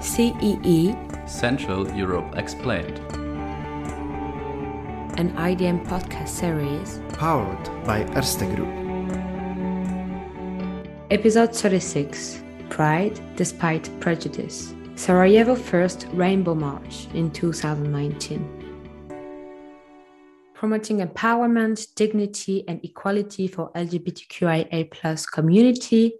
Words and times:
CEE 0.00 0.96
Central 1.26 1.90
Europe 1.92 2.36
Explained. 2.36 2.98
an 5.18 5.30
IDM 5.36 5.86
podcast 5.86 6.28
series, 6.28 7.02
powered 7.12 7.64
by 7.84 8.04
Erste 8.14 8.46
Group. 8.56 8.72
episode 11.10 11.54
36 11.54 12.42
Pride 12.70 13.20
Despite 13.36 13.90
Prejudice. 14.00 14.72
Sarajevo 14.94 15.54
First 15.54 16.06
Rainbow 16.12 16.54
March 16.54 17.08
in 17.12 17.30
2019. 17.30 18.40
Promoting 20.54 21.00
empowerment, 21.00 21.94
dignity, 21.94 22.64
and 22.68 22.82
equality 22.84 23.48
for 23.48 23.70
LGBTQIA 23.72 25.26
community, 25.32 26.14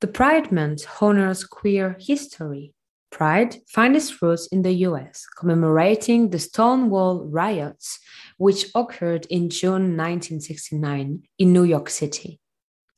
the 0.00 0.06
Pride 0.06 0.52
Month 0.52 0.86
honors 1.00 1.44
queer 1.44 1.96
history. 1.98 2.73
Pride 3.14 3.58
finds 3.68 4.10
its 4.10 4.20
roots 4.20 4.48
in 4.48 4.62
the 4.62 4.72
US, 4.88 5.24
commemorating 5.38 6.30
the 6.30 6.40
Stonewall 6.40 7.24
riots, 7.24 8.00
which 8.38 8.66
occurred 8.74 9.24
in 9.30 9.50
June 9.50 9.96
1969 9.96 11.22
in 11.38 11.52
New 11.52 11.62
York 11.62 11.90
City. 11.90 12.40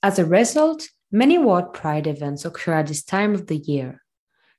As 0.02 0.18
a 0.18 0.24
result, 0.24 0.88
many 1.12 1.36
world 1.36 1.74
pride 1.74 2.06
events 2.06 2.46
occur 2.46 2.72
at 2.78 2.86
this 2.86 3.04
time 3.04 3.34
of 3.34 3.46
the 3.46 3.58
year. 3.58 4.00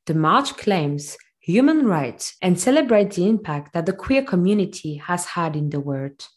The 0.05 0.13
march 0.13 0.55
claims 0.57 1.17
human 1.39 1.87
rights 1.87 2.37
and 2.39 2.59
celebrates 2.59 3.15
the 3.15 3.27
impact 3.27 3.73
that 3.73 3.87
the 3.87 3.93
queer 3.93 4.23
community 4.23 4.97
has 4.97 5.25
had 5.25 5.55
in 5.55 5.71
the 5.71 5.79
world. 5.79 6.27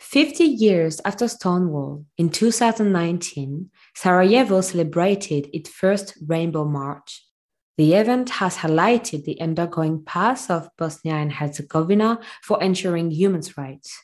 50 0.00 0.42
years 0.42 1.00
after 1.04 1.28
Stonewall, 1.28 2.06
in 2.16 2.30
2019, 2.30 3.70
Sarajevo 3.94 4.62
celebrated 4.62 5.48
its 5.52 5.70
first 5.70 6.18
Rainbow 6.26 6.64
March. 6.64 7.27
The 7.78 7.94
event 7.94 8.30
has 8.30 8.56
highlighted 8.56 9.22
the 9.22 9.40
undergoing 9.40 10.02
path 10.04 10.50
of 10.50 10.68
Bosnia 10.76 11.14
and 11.14 11.32
Herzegovina 11.32 12.18
for 12.42 12.60
ensuring 12.60 13.12
human 13.12 13.42
rights. 13.56 13.96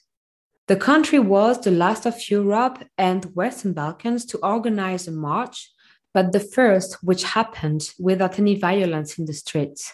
The 0.69 0.77
country 0.77 1.19
was 1.19 1.61
the 1.61 1.73
last 1.73 2.07
of 2.07 2.31
Europe 2.31 2.85
and 2.97 3.25
Western 3.35 3.73
Balkans 3.73 4.27
to 4.27 4.39
organize 4.47 5.09
a 5.09 5.11
march, 5.11 5.73
but 6.13 6.31
the 6.31 6.39
first 6.39 6.99
which 7.03 7.25
happened 7.25 7.91
without 7.99 8.39
any 8.39 8.55
violence 8.55 9.19
in 9.19 9.25
the 9.25 9.33
streets. 9.33 9.93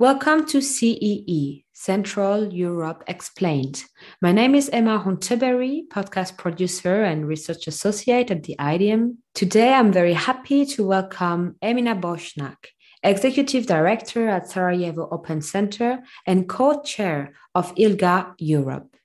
Welcome 0.00 0.46
to 0.46 0.60
CEE, 0.60 1.66
Central 1.72 2.52
Europe 2.52 3.04
Explained. 3.06 3.84
My 4.20 4.32
name 4.32 4.56
is 4.56 4.68
Emma 4.70 4.98
Hunteberry, 4.98 5.82
podcast 5.88 6.36
producer 6.38 7.04
and 7.04 7.28
research 7.28 7.68
associate 7.68 8.32
at 8.32 8.42
the 8.42 8.56
IDM. 8.58 9.18
Today, 9.34 9.74
I'm 9.74 9.92
very 9.92 10.14
happy 10.14 10.66
to 10.66 10.86
welcome 10.86 11.54
Emina 11.62 12.00
Bošnjak, 12.00 12.56
executive 13.02 13.66
director 13.66 14.28
at 14.28 14.48
Sarajevo 14.48 15.08
Open 15.10 15.40
Center 15.40 16.02
and 16.26 16.48
co-chair 16.48 17.32
of 17.54 17.74
ILGA 17.76 18.34
Europe. 18.38 18.96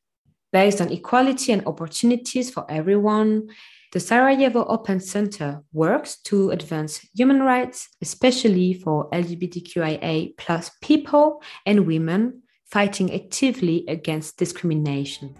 Based 0.51 0.81
on 0.81 0.91
equality 0.91 1.51
and 1.51 1.65
opportunities 1.65 2.49
for 2.49 2.65
everyone, 2.69 3.49
the 3.91 3.99
Sarajevo 3.99 4.65
Open 4.65 4.99
Center 4.99 5.61
works 5.71 6.17
to 6.23 6.51
advance 6.51 6.99
human 7.15 7.41
rights, 7.41 7.89
especially 8.01 8.73
for 8.73 9.09
LGBTQIA 9.11 10.37
plus 10.37 10.71
people 10.81 11.41
and 11.65 11.87
women, 11.87 12.41
fighting 12.65 13.13
actively 13.13 13.85
against 13.87 14.37
discrimination. 14.37 15.35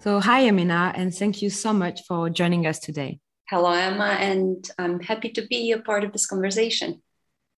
So, 0.00 0.20
hi, 0.20 0.46
Amina, 0.46 0.92
and 0.94 1.12
thank 1.12 1.42
you 1.42 1.50
so 1.50 1.72
much 1.72 2.02
for 2.06 2.30
joining 2.30 2.66
us 2.66 2.78
today. 2.78 3.18
Hello, 3.50 3.72
Emma, 3.72 4.18
and 4.20 4.70
I'm 4.78 5.00
happy 5.00 5.30
to 5.30 5.46
be 5.46 5.72
a 5.72 5.78
part 5.78 6.04
of 6.04 6.12
this 6.12 6.26
conversation. 6.26 7.00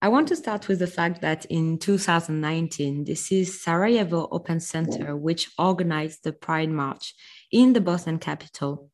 I 0.00 0.06
want 0.06 0.28
to 0.28 0.36
start 0.36 0.68
with 0.68 0.78
the 0.78 0.86
fact 0.86 1.20
that 1.22 1.46
in 1.46 1.80
2019, 1.80 3.02
this 3.02 3.32
is 3.32 3.60
Sarajevo 3.60 4.28
Open 4.30 4.60
Center, 4.60 5.16
which 5.16 5.50
organized 5.58 6.22
the 6.22 6.32
Pride 6.32 6.70
March 6.70 7.12
in 7.50 7.72
the 7.72 7.80
Bosnian 7.80 8.20
capital. 8.20 8.88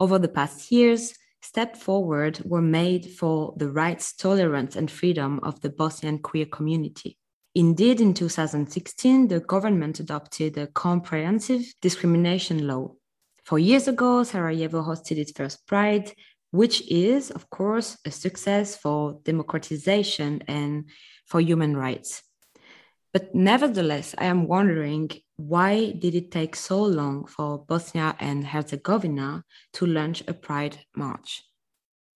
Over 0.00 0.18
the 0.18 0.28
past 0.28 0.72
years, 0.72 1.12
steps 1.42 1.82
forward 1.82 2.40
were 2.46 2.62
made 2.62 3.10
for 3.10 3.52
the 3.58 3.70
rights, 3.70 4.14
tolerance, 4.14 4.74
and 4.74 4.90
freedom 4.90 5.40
of 5.42 5.60
the 5.60 5.68
Bosnian 5.68 6.18
queer 6.18 6.46
community. 6.46 7.18
Indeed, 7.54 8.00
in 8.00 8.14
2016, 8.14 9.28
the 9.28 9.40
government 9.40 10.00
adopted 10.00 10.56
a 10.56 10.68
comprehensive 10.68 11.66
discrimination 11.82 12.66
law. 12.66 12.94
Four 13.44 13.58
years 13.58 13.86
ago, 13.86 14.22
Sarajevo 14.22 14.82
hosted 14.82 15.18
its 15.18 15.32
first 15.32 15.66
Pride, 15.66 16.12
which 16.50 16.82
is, 16.90 17.30
of 17.30 17.50
course, 17.50 17.98
a 18.04 18.10
success 18.10 18.76
for 18.76 19.20
democratization 19.24 20.42
and 20.48 20.88
for 21.26 21.40
human 21.40 21.76
rights. 21.76 22.22
But 23.12 23.34
nevertheless, 23.34 24.14
I 24.18 24.26
am 24.26 24.46
wondering 24.46 25.10
why 25.36 25.92
did 25.92 26.14
it 26.14 26.30
take 26.30 26.56
so 26.56 26.82
long 26.82 27.26
for 27.26 27.58
Bosnia 27.58 28.16
and 28.18 28.46
Herzegovina 28.46 29.44
to 29.74 29.86
launch 29.86 30.22
a 30.26 30.34
Pride 30.34 30.78
March? 30.96 31.42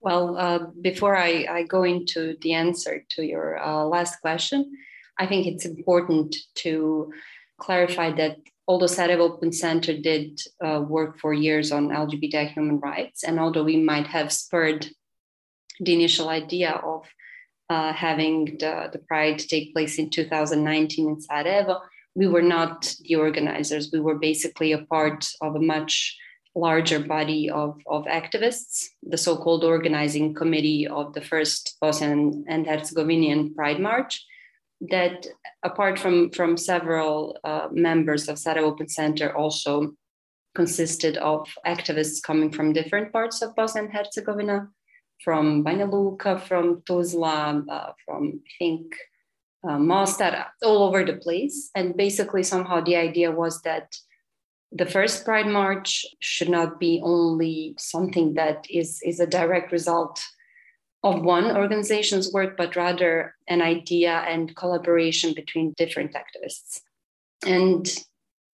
Well, 0.01 0.37
uh, 0.37 0.59
before 0.81 1.17
I, 1.17 1.47
I, 1.49 1.63
go 1.63 1.85
into 1.85 2.37
the 2.41 2.55
answer 2.55 3.05
to 3.11 3.23
your 3.23 3.63
uh, 3.63 3.85
last 3.85 4.21
question, 4.21 4.73
I 5.17 5.27
think 5.27 5.47
it's 5.47 5.65
important 5.65 6.35
to 6.57 7.13
clarify 7.59 8.11
that 8.13 8.39
although 8.73 8.87
Sarajevo 8.87 9.25
Open 9.25 9.53
Center 9.53 9.95
did 9.99 10.41
uh, 10.65 10.81
work 10.81 11.19
for 11.19 11.35
years 11.35 11.73
on 11.73 11.91
LGBT 11.91 12.55
human 12.55 12.81
rights, 12.81 13.23
and 13.23 13.39
although 13.39 13.65
we 13.65 13.77
might 13.77 14.07
have 14.07 14.33
spurred 14.33 14.89
the 15.79 15.93
initial 15.93 16.31
idea 16.31 16.71
of 16.83 17.05
uh, 17.69 17.93
having 17.93 18.57
the, 18.61 18.89
the 18.91 18.99
Pride 18.99 19.39
take 19.41 19.75
place 19.75 19.99
in 19.99 20.09
2019 20.09 21.07
in 21.07 21.21
Sarajevo, 21.21 21.83
we 22.15 22.27
were 22.27 22.49
not 22.57 22.95
the 23.03 23.17
organizers. 23.17 23.91
We 23.93 24.01
were 24.01 24.19
basically 24.19 24.73
a 24.73 24.87
part 24.87 25.31
of 25.43 25.55
a 25.55 25.61
much 25.61 26.17
larger 26.55 26.99
body 26.99 27.51
of, 27.51 27.79
of 27.87 28.07
activists, 28.07 28.87
the 29.03 29.19
so 29.19 29.37
called 29.37 29.65
organizing 29.65 30.33
committee 30.33 30.89
of 30.89 31.13
the 31.13 31.21
first 31.21 31.77
Bosnian 31.79 32.47
and 32.49 32.67
Herzegovinian 32.67 33.55
Pride 33.55 33.81
March 33.81 34.25
that 34.91 35.27
apart 35.63 35.99
from 35.99 36.31
from 36.31 36.57
several 36.57 37.39
uh, 37.45 37.69
members 37.71 38.29
of 38.29 38.39
Sarajevo 38.39 38.73
Open 38.73 38.89
Center 38.89 39.35
also 39.37 39.95
consisted 40.55 41.17
of 41.19 41.49
activists 41.67 42.23
coming 42.23 42.51
from 42.51 42.73
different 42.73 43.13
parts 43.13 43.43
of 43.43 43.55
Bosnia 43.55 43.85
and 43.85 43.93
Herzegovina, 43.93 44.69
from 45.25 45.65
Banja 45.65 45.91
Luka, 45.91 46.39
from 46.39 46.83
Tuzla, 46.83 47.65
uh, 47.71 47.93
from 48.05 48.41
I 48.45 48.51
think 48.59 48.95
uh, 49.67 49.79
Mostar, 49.79 50.47
all 50.63 50.83
over 50.83 51.05
the 51.05 51.15
place. 51.15 51.71
And 51.75 51.97
basically, 51.97 52.43
somehow 52.43 52.81
the 52.81 52.97
idea 52.97 53.31
was 53.31 53.63
that 53.63 53.95
the 54.73 54.87
first 54.87 55.25
Pride 55.25 55.47
March 55.47 56.05
should 56.21 56.49
not 56.49 56.81
be 56.81 57.01
only 57.05 57.75
something 57.79 58.35
that 58.35 58.67
is, 58.71 59.01
is 59.05 59.21
a 59.21 59.27
direct 59.27 59.71
result 59.71 60.21
of 61.03 61.23
one 61.23 61.57
organization's 61.57 62.33
work, 62.33 62.57
but 62.57 62.77
rather 62.77 63.35
an 63.49 63.61
idea 63.61 64.25
and 64.29 64.55
collaboration 64.55 65.35
between 65.35 65.75
different 65.77 66.15
activists. 66.15 66.81
And 67.45 67.93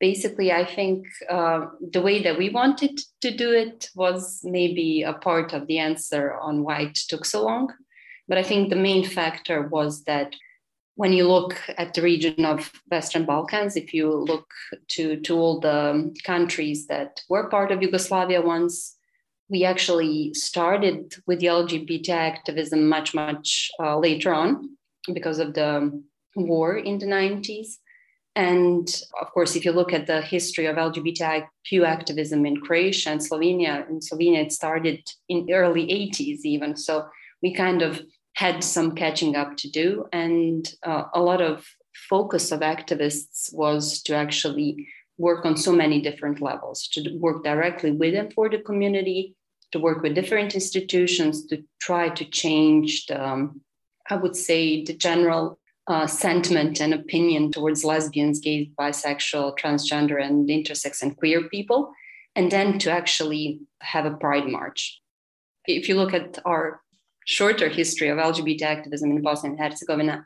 basically, 0.01 0.51
I 0.51 0.65
think 0.65 1.07
uh, 1.29 1.67
the 1.93 2.01
way 2.01 2.23
that 2.23 2.39
we 2.39 2.49
wanted 2.49 3.01
to 3.21 3.31
do 3.31 3.53
it 3.53 3.91
was 3.95 4.41
maybe 4.45 5.03
a 5.03 5.13
part 5.13 5.53
of 5.53 5.67
the 5.67 5.79
answer 5.79 6.35
on 6.35 6.63
why 6.63 6.83
it 6.83 6.95
took 6.95 7.25
so 7.25 7.45
long. 7.45 7.73
But 8.29 8.39
I 8.39 8.43
think 8.43 8.71
the 8.71 8.77
main 8.77 9.05
factor 9.05 9.69
was 9.69 10.05
that 10.05 10.35
when 10.95 11.13
you 11.13 11.29
look 11.29 11.57
at 11.77 11.95
the 11.95 12.03
region 12.03 12.45
of 12.45 12.73
Western 12.91 13.25
Balkans, 13.25 13.77
if 13.77 13.95
you 13.95 14.13
look 14.13 14.51
to, 14.89 15.21
to 15.21 15.37
all 15.37 15.61
the 15.61 16.13
countries 16.25 16.89
that 16.89 17.21
were 17.29 17.49
part 17.49 17.71
of 17.71 17.83
Yugoslavia 17.83 18.43
once, 18.43 18.98
we 19.49 19.65
actually 19.65 20.35
started 20.35 21.15
with 21.27 21.41
the 21.41 21.47
LGBT 21.47 22.11
activism 22.11 22.89
much, 22.89 23.15
much 23.15 23.71
uh, 23.81 23.99
later 23.99 24.33
on 24.33 24.77
because 25.13 25.39
of 25.39 25.55
the 25.55 26.03
war 26.37 26.77
in 26.77 26.99
the 26.99 27.07
90s. 27.07 27.77
And 28.37 28.89
of 29.21 29.33
course, 29.33 29.57
if 29.57 29.65
you 29.65 29.73
look 29.73 29.93
at 29.93 30.07
the 30.07 30.21
history 30.21 30.67
of 30.67 30.77
LGBTIQ 30.77 31.85
activism 31.85 32.47
in 32.47 32.61
Croatia 32.61 33.11
and 33.11 33.21
Slovenia, 33.21 33.89
in 33.89 34.01
Slovenia 34.01 34.45
it 34.45 34.53
started 34.53 35.01
in 35.29 35.47
the 35.47 35.55
early 35.55 35.87
80s 35.87 36.41
even. 36.45 36.77
So 36.77 37.09
we 37.43 37.53
kind 37.55 37.83
of 37.83 38.01
had 38.35 38.63
some 38.63 38.95
catching 38.95 39.35
up 39.35 39.57
to 39.57 39.71
do. 39.71 40.07
And 40.13 40.69
uh, 40.85 41.05
a 41.15 41.21
lot 41.21 41.41
of 41.41 41.67
focus 42.09 42.53
of 42.53 42.61
activists 42.61 43.53
was 43.53 44.03
to 44.03 44.15
actually 44.15 44.87
work 45.17 45.45
on 45.45 45.57
so 45.57 45.73
many 45.73 46.01
different 46.01 46.41
levels, 46.41 46.87
to 46.93 47.19
work 47.19 47.43
directly 47.43 47.91
with 47.91 48.15
and 48.15 48.33
for 48.33 48.49
the 48.49 48.59
community, 48.59 49.35
to 49.73 49.79
work 49.79 50.03
with 50.03 50.15
different 50.15 50.55
institutions 50.55 51.47
to 51.47 51.63
try 51.81 52.09
to 52.09 52.25
change 52.25 53.07
the, 53.07 53.23
um, 53.23 53.61
I 54.09 54.17
would 54.17 54.37
say, 54.37 54.85
the 54.85 54.95
general 54.95 55.59
uh, 55.89 56.07
sentiment 56.07 56.81
and 56.81 56.93
opinion 56.93 57.51
towards 57.51 57.85
lesbians, 57.85 58.41
gays, 58.41 58.69
bisexual, 58.79 59.59
transgender, 59.59 60.23
and 60.23 60.49
intersex 60.49 61.03
and 61.03 61.17
queer 61.17 61.49
people, 61.49 61.93
and 62.37 62.53
then 62.53 62.79
to 62.81 62.91
actually 62.91 63.61
have 63.81 64.07
a 64.07 64.17
pride 64.17 64.47
march. 64.47 65.01
if 65.67 65.87
you 65.87 65.97
look 65.97 66.15
at 66.15 66.39
our 66.47 66.81
shorter 67.27 67.69
history 67.69 68.09
of 68.09 68.17
LGBT 68.17 68.63
activism 68.63 69.11
in 69.11 69.21
Bosnia 69.21 69.53
and 69.53 69.61
Herzegovina, 69.61 70.25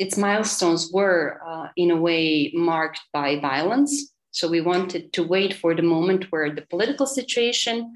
its 0.00 0.16
milestones 0.16 0.90
were, 0.92 1.40
uh, 1.46 1.68
in 1.76 1.92
a 1.92 1.96
way, 1.96 2.50
marked 2.52 3.00
by 3.12 3.38
violence. 3.38 4.12
So 4.32 4.48
we 4.48 4.60
wanted 4.60 5.12
to 5.12 5.22
wait 5.22 5.54
for 5.54 5.74
the 5.74 5.82
moment 5.82 6.26
where 6.30 6.52
the 6.52 6.66
political 6.72 7.06
situation 7.06 7.94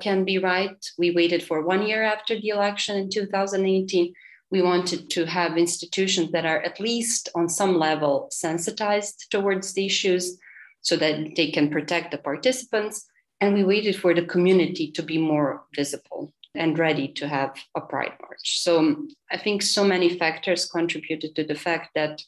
can 0.00 0.24
be 0.24 0.38
right. 0.38 0.76
We 0.98 1.10
waited 1.10 1.42
for 1.42 1.62
one 1.62 1.86
year 1.86 2.02
after 2.02 2.38
the 2.38 2.48
election 2.48 2.96
in 2.96 3.10
2018. 3.10 4.12
We 4.50 4.62
wanted 4.62 5.10
to 5.10 5.26
have 5.26 5.58
institutions 5.58 6.32
that 6.32 6.46
are 6.46 6.62
at 6.62 6.80
least 6.80 7.28
on 7.34 7.48
some 7.48 7.78
level 7.78 8.28
sensitized 8.30 9.26
towards 9.30 9.72
the 9.72 9.86
issues 9.86 10.38
so 10.82 10.96
that 10.96 11.34
they 11.36 11.50
can 11.50 11.68
protect 11.70 12.12
the 12.12 12.18
participants. 12.18 13.06
And 13.40 13.54
we 13.54 13.64
waited 13.64 13.96
for 13.96 14.14
the 14.14 14.24
community 14.24 14.92
to 14.92 15.02
be 15.02 15.18
more 15.18 15.64
visible 15.74 16.32
and 16.54 16.78
ready 16.78 17.08
to 17.08 17.28
have 17.28 17.56
a 17.74 17.80
pride 17.80 18.14
march. 18.20 18.62
So 18.62 18.78
um, 18.78 19.08
I 19.30 19.36
think 19.36 19.62
so 19.62 19.84
many 19.84 20.18
factors 20.18 20.66
contributed 20.66 21.34
to 21.36 21.44
the 21.44 21.54
fact 21.54 21.90
that 21.94 22.22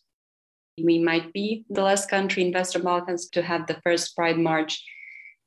we 0.82 0.98
might 0.98 1.32
be 1.32 1.64
the 1.70 1.82
last 1.82 2.10
country 2.10 2.44
in 2.44 2.52
Western 2.52 2.82
Balkans 2.82 3.28
to 3.30 3.42
have 3.42 3.66
the 3.66 3.80
first 3.82 4.14
pride 4.14 4.38
march, 4.38 4.84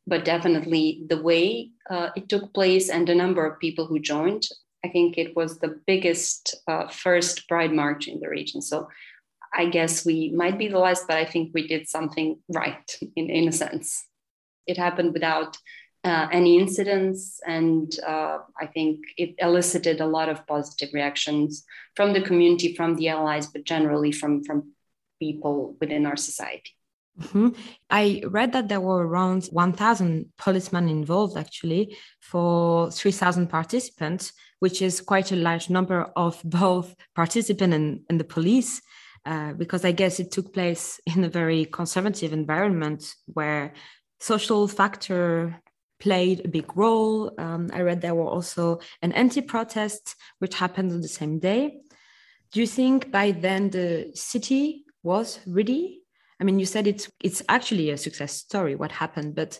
but 0.07 0.25
definitely 0.25 1.03
the 1.07 1.21
way 1.21 1.71
uh, 1.89 2.09
it 2.15 2.30
took 2.30 2.53
place 2.53 2.89
and 2.89 3.07
the 3.07 3.15
number 3.15 3.45
of 3.45 3.59
people 3.59 3.86
who 3.86 4.00
joined. 4.00 4.48
I 4.83 4.89
think 4.89 5.18
it 5.18 5.36
was 5.36 5.59
the 5.59 5.80
biggest 5.86 6.56
uh, 6.68 6.88
first 6.88 7.48
pride 7.48 7.71
march 7.71 8.07
in 8.07 8.19
the 8.19 8.30
region. 8.30 8.62
So 8.62 8.88
I 9.53 9.65
guess 9.65 10.06
we 10.06 10.31
might 10.31 10.57
be 10.57 10.69
the 10.69 10.80
last, 10.80 11.07
but 11.07 11.18
I 11.18 11.25
think 11.25 11.51
we 11.53 11.68
did 11.68 11.88
something 11.88 12.39
right 12.50 12.98
in, 13.15 13.30
in 13.30 13.48
a 13.48 13.51
sense. 13.51 14.06
It 14.65 14.77
happened 14.77 15.13
without 15.13 15.57
uh, 16.04 16.27
any 16.31 16.57
incidents. 16.57 17.39
And 17.45 17.94
uh, 18.06 18.39
I 18.59 18.65
think 18.68 19.00
it 19.18 19.36
elicited 19.38 20.01
a 20.01 20.06
lot 20.06 20.30
of 20.30 20.45
positive 20.47 20.94
reactions 20.94 21.63
from 21.95 22.13
the 22.13 22.21
community, 22.21 22.75
from 22.75 22.95
the 22.95 23.09
allies, 23.09 23.47
but 23.47 23.65
generally 23.65 24.12
from, 24.12 24.44
from 24.44 24.71
people 25.19 25.75
within 25.80 26.06
our 26.06 26.18
society. 26.18 26.75
Mm-hmm. 27.19 27.49
I 27.89 28.23
read 28.25 28.53
that 28.53 28.69
there 28.69 28.81
were 28.81 29.05
around 29.05 29.45
1,000 29.47 30.31
policemen 30.37 30.89
involved 30.89 31.37
actually 31.37 31.97
for 32.19 32.91
3,000 32.91 33.47
participants, 33.47 34.33
which 34.59 34.81
is 34.81 35.01
quite 35.01 35.31
a 35.31 35.35
large 35.35 35.69
number 35.69 36.11
of 36.15 36.41
both 36.45 36.95
participants 37.15 37.75
and, 37.75 38.01
and 38.09 38.19
the 38.19 38.23
police. 38.25 38.81
Uh, 39.23 39.53
because 39.53 39.85
I 39.85 39.91
guess 39.91 40.19
it 40.19 40.31
took 40.31 40.51
place 40.51 40.99
in 41.05 41.23
a 41.23 41.29
very 41.29 41.65
conservative 41.65 42.33
environment 42.33 43.13
where 43.27 43.73
social 44.19 44.67
factor 44.67 45.61
played 45.99 46.43
a 46.43 46.47
big 46.47 46.75
role. 46.75 47.31
Um, 47.37 47.69
I 47.71 47.81
read 47.81 48.01
there 48.01 48.15
were 48.15 48.27
also 48.27 48.79
an 49.03 49.11
anti-protest 49.11 50.15
which 50.39 50.55
happened 50.55 50.91
on 50.91 51.01
the 51.01 51.07
same 51.07 51.37
day. 51.37 51.81
Do 52.51 52.59
you 52.59 52.67
think 52.67 53.11
by 53.11 53.31
then 53.31 53.69
the 53.69 54.11
city 54.15 54.85
was 55.03 55.39
ready? 55.45 56.00
I 56.41 56.43
mean, 56.43 56.57
you 56.57 56.65
said 56.65 56.88
it's 56.88 57.09
it's 57.23 57.43
actually 57.47 57.91
a 57.91 57.97
success 57.97 58.33
story. 58.33 58.75
What 58.75 58.91
happened, 58.91 59.35
but 59.35 59.59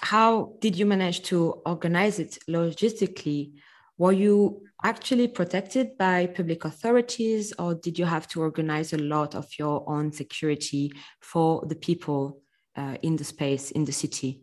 how 0.00 0.54
did 0.60 0.76
you 0.76 0.86
manage 0.86 1.22
to 1.24 1.62
organize 1.66 2.18
it 2.18 2.38
logistically? 2.48 3.52
Were 3.98 4.12
you 4.12 4.62
actually 4.82 5.28
protected 5.28 5.96
by 5.98 6.26
public 6.26 6.64
authorities, 6.64 7.52
or 7.58 7.74
did 7.74 7.98
you 7.98 8.06
have 8.06 8.26
to 8.28 8.40
organize 8.40 8.92
a 8.92 8.98
lot 8.98 9.34
of 9.34 9.46
your 9.58 9.88
own 9.88 10.10
security 10.10 10.90
for 11.20 11.64
the 11.66 11.76
people 11.76 12.40
uh, 12.76 12.96
in 13.02 13.16
the 13.16 13.24
space 13.24 13.70
in 13.70 13.84
the 13.84 13.92
city? 13.92 14.40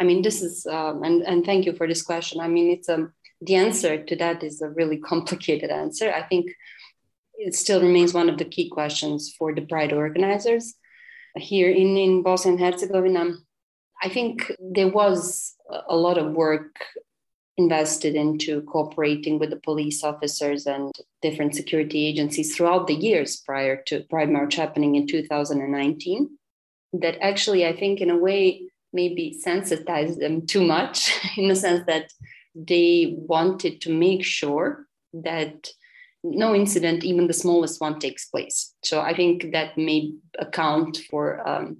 I 0.00 0.04
mean, 0.04 0.22
this 0.22 0.42
is, 0.42 0.66
um, 0.66 1.04
and, 1.04 1.22
and 1.22 1.44
thank 1.44 1.64
you 1.64 1.74
for 1.74 1.86
this 1.86 2.02
question. 2.02 2.40
I 2.40 2.48
mean, 2.48 2.70
it's 2.70 2.88
um, 2.88 3.12
the 3.40 3.54
answer 3.54 4.02
to 4.02 4.16
that 4.16 4.42
is 4.42 4.60
a 4.60 4.68
really 4.70 4.98
complicated 5.10 5.70
answer. 5.70 6.12
I 6.12 6.22
think 6.22 6.50
it 7.46 7.54
still 7.54 7.82
remains 7.82 8.14
one 8.14 8.28
of 8.28 8.38
the 8.38 8.44
key 8.44 8.68
questions 8.68 9.34
for 9.36 9.54
the 9.54 9.62
Pride 9.62 9.92
organizers 9.92 10.74
here 11.36 11.70
in, 11.70 11.96
in 11.96 12.22
Bosnia 12.22 12.54
and 12.54 12.60
Herzegovina. 12.62 13.34
I 14.02 14.08
think 14.08 14.52
there 14.60 14.88
was 14.88 15.54
a 15.88 15.96
lot 15.96 16.18
of 16.18 16.32
work 16.32 16.74
invested 17.56 18.14
into 18.14 18.62
cooperating 18.62 19.38
with 19.38 19.50
the 19.50 19.60
police 19.60 20.02
officers 20.02 20.66
and 20.66 20.92
different 21.20 21.54
security 21.54 22.06
agencies 22.06 22.54
throughout 22.54 22.86
the 22.86 22.94
years 22.94 23.42
prior 23.44 23.82
to 23.86 24.04
Pride 24.10 24.30
March 24.30 24.54
happening 24.54 24.94
in 24.94 25.06
2019. 25.06 26.30
That 26.94 27.18
actually, 27.20 27.66
I 27.66 27.74
think, 27.74 28.00
in 28.00 28.10
a 28.10 28.16
way, 28.16 28.62
maybe 28.92 29.32
sensitized 29.32 30.20
them 30.20 30.46
too 30.46 30.62
much 30.62 31.12
in 31.36 31.48
the 31.48 31.56
sense 31.56 31.84
that 31.86 32.12
they 32.54 33.14
wanted 33.16 33.80
to 33.82 33.92
make 33.92 34.24
sure 34.24 34.86
that 35.14 35.68
no 36.22 36.54
incident, 36.54 37.04
even 37.04 37.26
the 37.26 37.32
smallest 37.32 37.80
one, 37.80 37.98
takes 37.98 38.26
place. 38.26 38.74
So 38.82 39.00
I 39.00 39.14
think 39.14 39.52
that 39.52 39.76
may 39.76 40.12
account 40.38 40.98
for 41.10 41.46
um, 41.48 41.78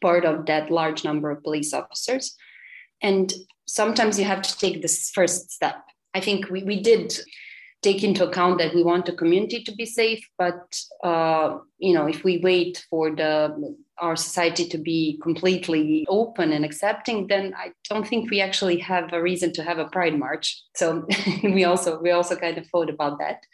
part 0.00 0.24
of 0.24 0.46
that 0.46 0.70
large 0.70 1.04
number 1.04 1.30
of 1.30 1.42
police 1.42 1.72
officers. 1.72 2.36
And 3.02 3.32
sometimes 3.66 4.18
you 4.18 4.24
have 4.24 4.42
to 4.42 4.56
take 4.58 4.82
this 4.82 5.10
first 5.10 5.50
step. 5.50 5.82
I 6.14 6.20
think 6.20 6.50
we, 6.50 6.62
we 6.62 6.80
did 6.80 7.18
take 7.82 8.04
into 8.04 8.26
account 8.26 8.58
that 8.58 8.74
we 8.74 8.82
want 8.82 9.06
the 9.06 9.12
community 9.12 9.64
to 9.64 9.74
be 9.74 9.86
safe, 9.86 10.24
but 10.38 10.78
uh, 11.02 11.58
you 11.78 11.94
know, 11.94 12.06
if 12.06 12.22
we 12.22 12.38
wait 12.38 12.86
for 12.88 13.10
the 13.10 13.76
our 14.02 14.16
society 14.16 14.66
to 14.68 14.78
be 14.78 15.18
completely 15.22 16.04
open 16.08 16.52
and 16.52 16.64
accepting, 16.64 17.28
then 17.28 17.54
I 17.56 17.72
don't 17.88 18.06
think 18.06 18.30
we 18.30 18.40
actually 18.40 18.78
have 18.78 19.12
a 19.12 19.22
reason 19.22 19.52
to 19.52 19.62
have 19.62 19.78
a 19.78 19.86
pride 19.86 20.18
march. 20.18 20.60
So 20.74 21.06
we 21.44 21.64
also 21.64 22.00
we 22.00 22.10
also 22.10 22.36
kind 22.36 22.58
of 22.58 22.66
thought 22.66 22.90
about 22.90 23.18
that. 23.20 23.46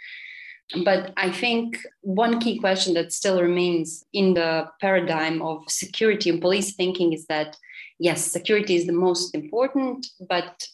But 0.84 1.12
I 1.16 1.30
think 1.30 1.78
one 2.00 2.40
key 2.40 2.58
question 2.58 2.94
that 2.94 3.12
still 3.12 3.40
remains 3.40 4.04
in 4.12 4.34
the 4.34 4.68
paradigm 4.80 5.40
of 5.42 5.62
security 5.68 6.30
and 6.30 6.40
police 6.40 6.74
thinking 6.74 7.12
is 7.12 7.26
that 7.26 7.56
yes, 7.98 8.24
security 8.24 8.74
is 8.74 8.86
the 8.86 8.92
most 8.92 9.34
important, 9.34 10.06
but 10.28 10.66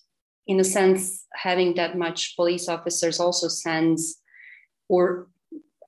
in 0.46 0.60
a 0.60 0.64
sense, 0.64 1.24
having 1.34 1.74
that 1.74 1.96
much 1.96 2.36
police 2.36 2.68
officers 2.68 3.18
also 3.18 3.48
sends 3.48 4.20
or 4.88 5.28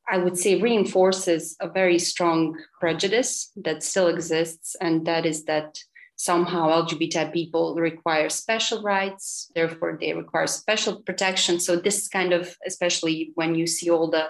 I 0.08 0.18
would 0.18 0.38
say 0.38 0.60
reinforces 0.60 1.56
a 1.60 1.68
very 1.68 1.98
strong 1.98 2.56
prejudice 2.80 3.50
that 3.56 3.82
still 3.82 4.06
exists, 4.06 4.76
and 4.80 5.06
that 5.06 5.26
is 5.26 5.44
that 5.44 5.78
somehow 6.16 6.68
LGBT 6.82 7.32
people 7.32 7.74
require 7.74 8.28
special 8.28 8.82
rights, 8.82 9.50
therefore 9.54 9.98
they 10.00 10.12
require 10.14 10.46
special 10.46 11.02
protection. 11.02 11.60
So 11.60 11.76
this 11.76 12.08
kind 12.08 12.32
of, 12.32 12.56
especially 12.66 13.32
when 13.34 13.54
you 13.54 13.66
see 13.66 13.90
all 13.90 14.10
the 14.10 14.28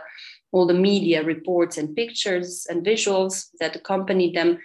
all 0.52 0.66
the 0.66 0.74
media 0.74 1.22
reports 1.22 1.76
and 1.76 1.94
pictures 1.94 2.66
and 2.70 2.86
visuals 2.86 3.48
that 3.60 3.76
accompany 3.76 4.32
them, 4.32 4.58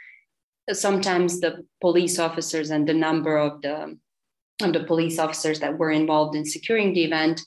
sometimes 0.71 1.41
the 1.41 1.65
police 1.81 2.19
officers 2.19 2.69
and 2.69 2.87
the 2.87 2.93
number 2.93 3.37
of 3.37 3.61
the 3.61 3.97
of 4.63 4.73
the 4.73 4.83
police 4.83 5.19
officers 5.19 5.59
that 5.59 5.77
were 5.77 5.91
involved 5.91 6.35
in 6.35 6.45
securing 6.45 6.93
the 6.93 7.03
event 7.03 7.41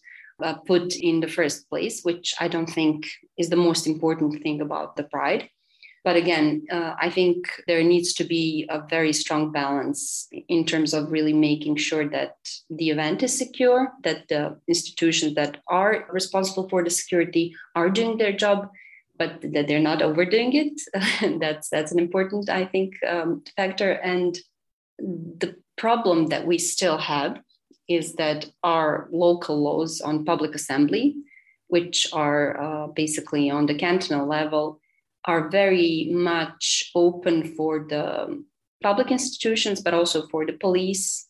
uh, 0.44 0.54
put 0.66 0.94
in 0.94 1.20
the 1.20 1.28
first 1.28 1.68
place, 1.70 2.02
which 2.02 2.34
I 2.38 2.48
don't 2.48 2.68
think 2.68 3.06
is 3.38 3.48
the 3.48 3.64
most 3.68 3.86
important 3.86 4.42
thing 4.42 4.60
about 4.60 4.96
the 4.96 5.04
Pride. 5.04 5.48
But 6.04 6.16
again, 6.16 6.66
uh, 6.70 6.94
I 7.00 7.08
think 7.08 7.46
there 7.66 7.82
needs 7.82 8.12
to 8.14 8.24
be 8.24 8.66
a 8.68 8.86
very 8.86 9.14
strong 9.14 9.52
balance 9.52 10.28
in 10.48 10.66
terms 10.66 10.92
of 10.92 11.10
really 11.10 11.32
making 11.32 11.76
sure 11.76 12.06
that 12.10 12.36
the 12.68 12.90
event 12.90 13.22
is 13.22 13.36
secure, 13.38 13.90
that 14.02 14.28
the 14.28 14.58
institutions 14.68 15.34
that 15.36 15.62
are 15.66 16.06
responsible 16.12 16.68
for 16.68 16.84
the 16.84 16.90
security 16.90 17.56
are 17.74 17.88
doing 17.88 18.18
their 18.18 18.34
job, 18.34 18.68
but 19.16 19.40
that 19.40 19.66
they're 19.66 19.88
not 19.90 20.02
overdoing 20.02 20.52
it. 20.52 21.40
that's 21.40 21.70
that's 21.70 21.92
an 21.92 21.98
important, 21.98 22.50
I 22.50 22.66
think, 22.66 22.92
um, 23.08 23.42
factor. 23.56 23.92
And 23.92 24.36
the 24.98 25.56
problem 25.78 26.26
that 26.26 26.46
we 26.46 26.58
still 26.58 26.98
have 26.98 27.40
is 27.88 28.14
that 28.14 28.46
our 28.62 29.08
local 29.12 29.62
laws 29.62 30.00
on 30.00 30.24
public 30.24 30.54
assembly, 30.54 31.16
which 31.68 32.08
are 32.12 32.60
uh, 32.60 32.86
basically 32.88 33.50
on 33.50 33.66
the 33.66 33.74
cantonal 33.74 34.26
level, 34.26 34.80
are 35.24 35.48
very 35.48 36.10
much 36.12 36.90
open 36.94 37.54
for 37.54 37.86
the 37.88 38.44
public 38.82 39.10
institutions, 39.10 39.80
but 39.80 39.94
also 39.94 40.26
for 40.28 40.44
the 40.44 40.52
police 40.52 41.26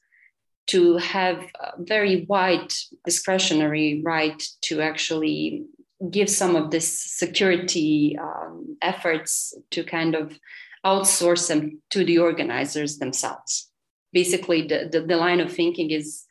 to 0.66 0.96
have 0.96 1.38
a 1.60 1.72
very 1.78 2.24
wide 2.28 2.72
discretionary 3.04 4.02
right 4.04 4.42
to 4.62 4.80
actually 4.80 5.64
give 6.10 6.28
some 6.28 6.56
of 6.56 6.70
this 6.70 6.88
security 6.98 8.16
um, 8.20 8.76
efforts 8.82 9.54
to 9.70 9.84
kind 9.84 10.14
of 10.14 10.38
outsource 10.84 11.48
them 11.48 11.80
to 11.90 12.04
the 12.04 12.18
organizers 12.18 12.98
themselves. 12.98 13.70
Basically, 14.12 14.62
the, 14.62 14.88
the, 14.90 15.00
the 15.00 15.16
line 15.16 15.40
of 15.40 15.52
thinking 15.52 15.90
is 15.90 16.24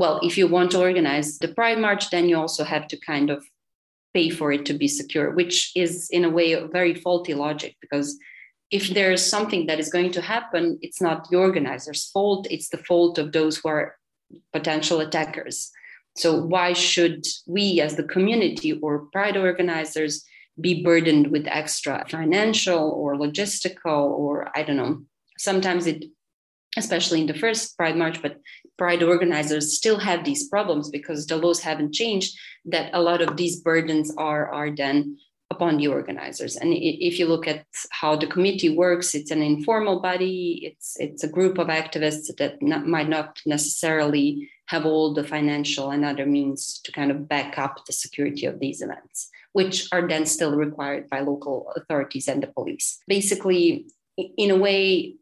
well, 0.00 0.18
if 0.22 0.38
you 0.38 0.46
want 0.46 0.70
to 0.70 0.80
organize 0.80 1.38
the 1.38 1.48
Pride 1.48 1.78
March, 1.78 2.08
then 2.08 2.26
you 2.26 2.36
also 2.38 2.64
have 2.64 2.88
to 2.88 2.96
kind 2.96 3.28
of 3.28 3.44
pay 4.14 4.30
for 4.30 4.50
it 4.50 4.64
to 4.64 4.72
be 4.72 4.88
secure, 4.88 5.30
which 5.30 5.72
is 5.76 6.08
in 6.10 6.24
a 6.24 6.30
way 6.30 6.52
a 6.52 6.66
very 6.66 6.94
faulty 6.94 7.34
logic 7.34 7.76
because 7.82 8.18
if 8.70 8.88
there's 8.88 9.24
something 9.34 9.66
that 9.66 9.78
is 9.78 9.90
going 9.90 10.10
to 10.12 10.22
happen, 10.22 10.78
it's 10.80 11.02
not 11.02 11.28
the 11.28 11.36
organizer's 11.36 12.08
fault, 12.12 12.46
it's 12.50 12.70
the 12.70 12.82
fault 12.88 13.18
of 13.18 13.32
those 13.32 13.58
who 13.58 13.68
are 13.68 13.96
potential 14.54 15.00
attackers. 15.00 15.70
So, 16.16 16.28
why 16.54 16.72
should 16.72 17.26
we 17.46 17.82
as 17.82 17.96
the 17.96 18.10
community 18.14 18.72
or 18.72 19.06
pride 19.12 19.36
organizers 19.36 20.24
be 20.58 20.82
burdened 20.82 21.26
with 21.30 21.46
extra 21.46 22.06
financial 22.08 22.90
or 22.90 23.16
logistical 23.16 24.02
or 24.20 24.50
I 24.56 24.62
don't 24.62 24.78
know? 24.78 25.02
Sometimes 25.36 25.86
it, 25.86 26.04
especially 26.76 27.20
in 27.20 27.26
the 27.26 27.34
first 27.34 27.76
Pride 27.76 27.96
March, 27.96 28.22
but 28.22 28.38
Pride 28.78 29.02
organizers 29.02 29.76
still 29.76 29.98
have 29.98 30.24
these 30.24 30.48
problems 30.48 30.88
because 30.88 31.26
the 31.26 31.36
laws 31.36 31.60
haven't 31.60 31.92
changed, 31.92 32.38
that 32.64 32.90
a 32.94 33.02
lot 33.02 33.20
of 33.20 33.36
these 33.36 33.60
burdens 33.60 34.12
are, 34.16 34.50
are 34.52 34.70
then 34.74 35.18
upon 35.50 35.76
the 35.76 35.88
organizers. 35.88 36.56
And 36.56 36.72
if 36.72 37.18
you 37.18 37.26
look 37.26 37.48
at 37.48 37.66
how 37.90 38.16
the 38.16 38.26
committee 38.26 38.74
works, 38.74 39.14
it's 39.14 39.32
an 39.32 39.42
informal 39.42 40.00
body. 40.00 40.60
It's 40.62 40.96
it's 40.98 41.24
a 41.24 41.28
group 41.28 41.58
of 41.58 41.66
activists 41.66 42.34
that 42.38 42.62
not, 42.62 42.86
might 42.86 43.08
not 43.08 43.40
necessarily 43.44 44.48
have 44.66 44.86
all 44.86 45.12
the 45.12 45.24
financial 45.24 45.90
and 45.90 46.04
other 46.04 46.24
means 46.24 46.80
to 46.84 46.92
kind 46.92 47.10
of 47.10 47.28
back 47.28 47.58
up 47.58 47.84
the 47.86 47.92
security 47.92 48.46
of 48.46 48.60
these 48.60 48.80
events, 48.80 49.28
which 49.52 49.88
are 49.90 50.06
then 50.06 50.24
still 50.24 50.54
required 50.54 51.10
by 51.10 51.20
local 51.20 51.72
authorities 51.76 52.28
and 52.28 52.42
the 52.42 52.46
police. 52.46 53.00
Basically, 53.08 53.86
in 54.16 54.50
a 54.52 54.56
way, 54.56 55.16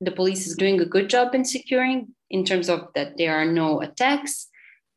the 0.00 0.10
police 0.10 0.46
is 0.46 0.56
doing 0.56 0.80
a 0.80 0.86
good 0.86 1.08
job 1.08 1.34
in 1.34 1.44
securing 1.44 2.08
in 2.30 2.44
terms 2.44 2.68
of 2.68 2.88
that 2.94 3.16
there 3.16 3.36
are 3.36 3.46
no 3.46 3.80
attacks, 3.80 4.48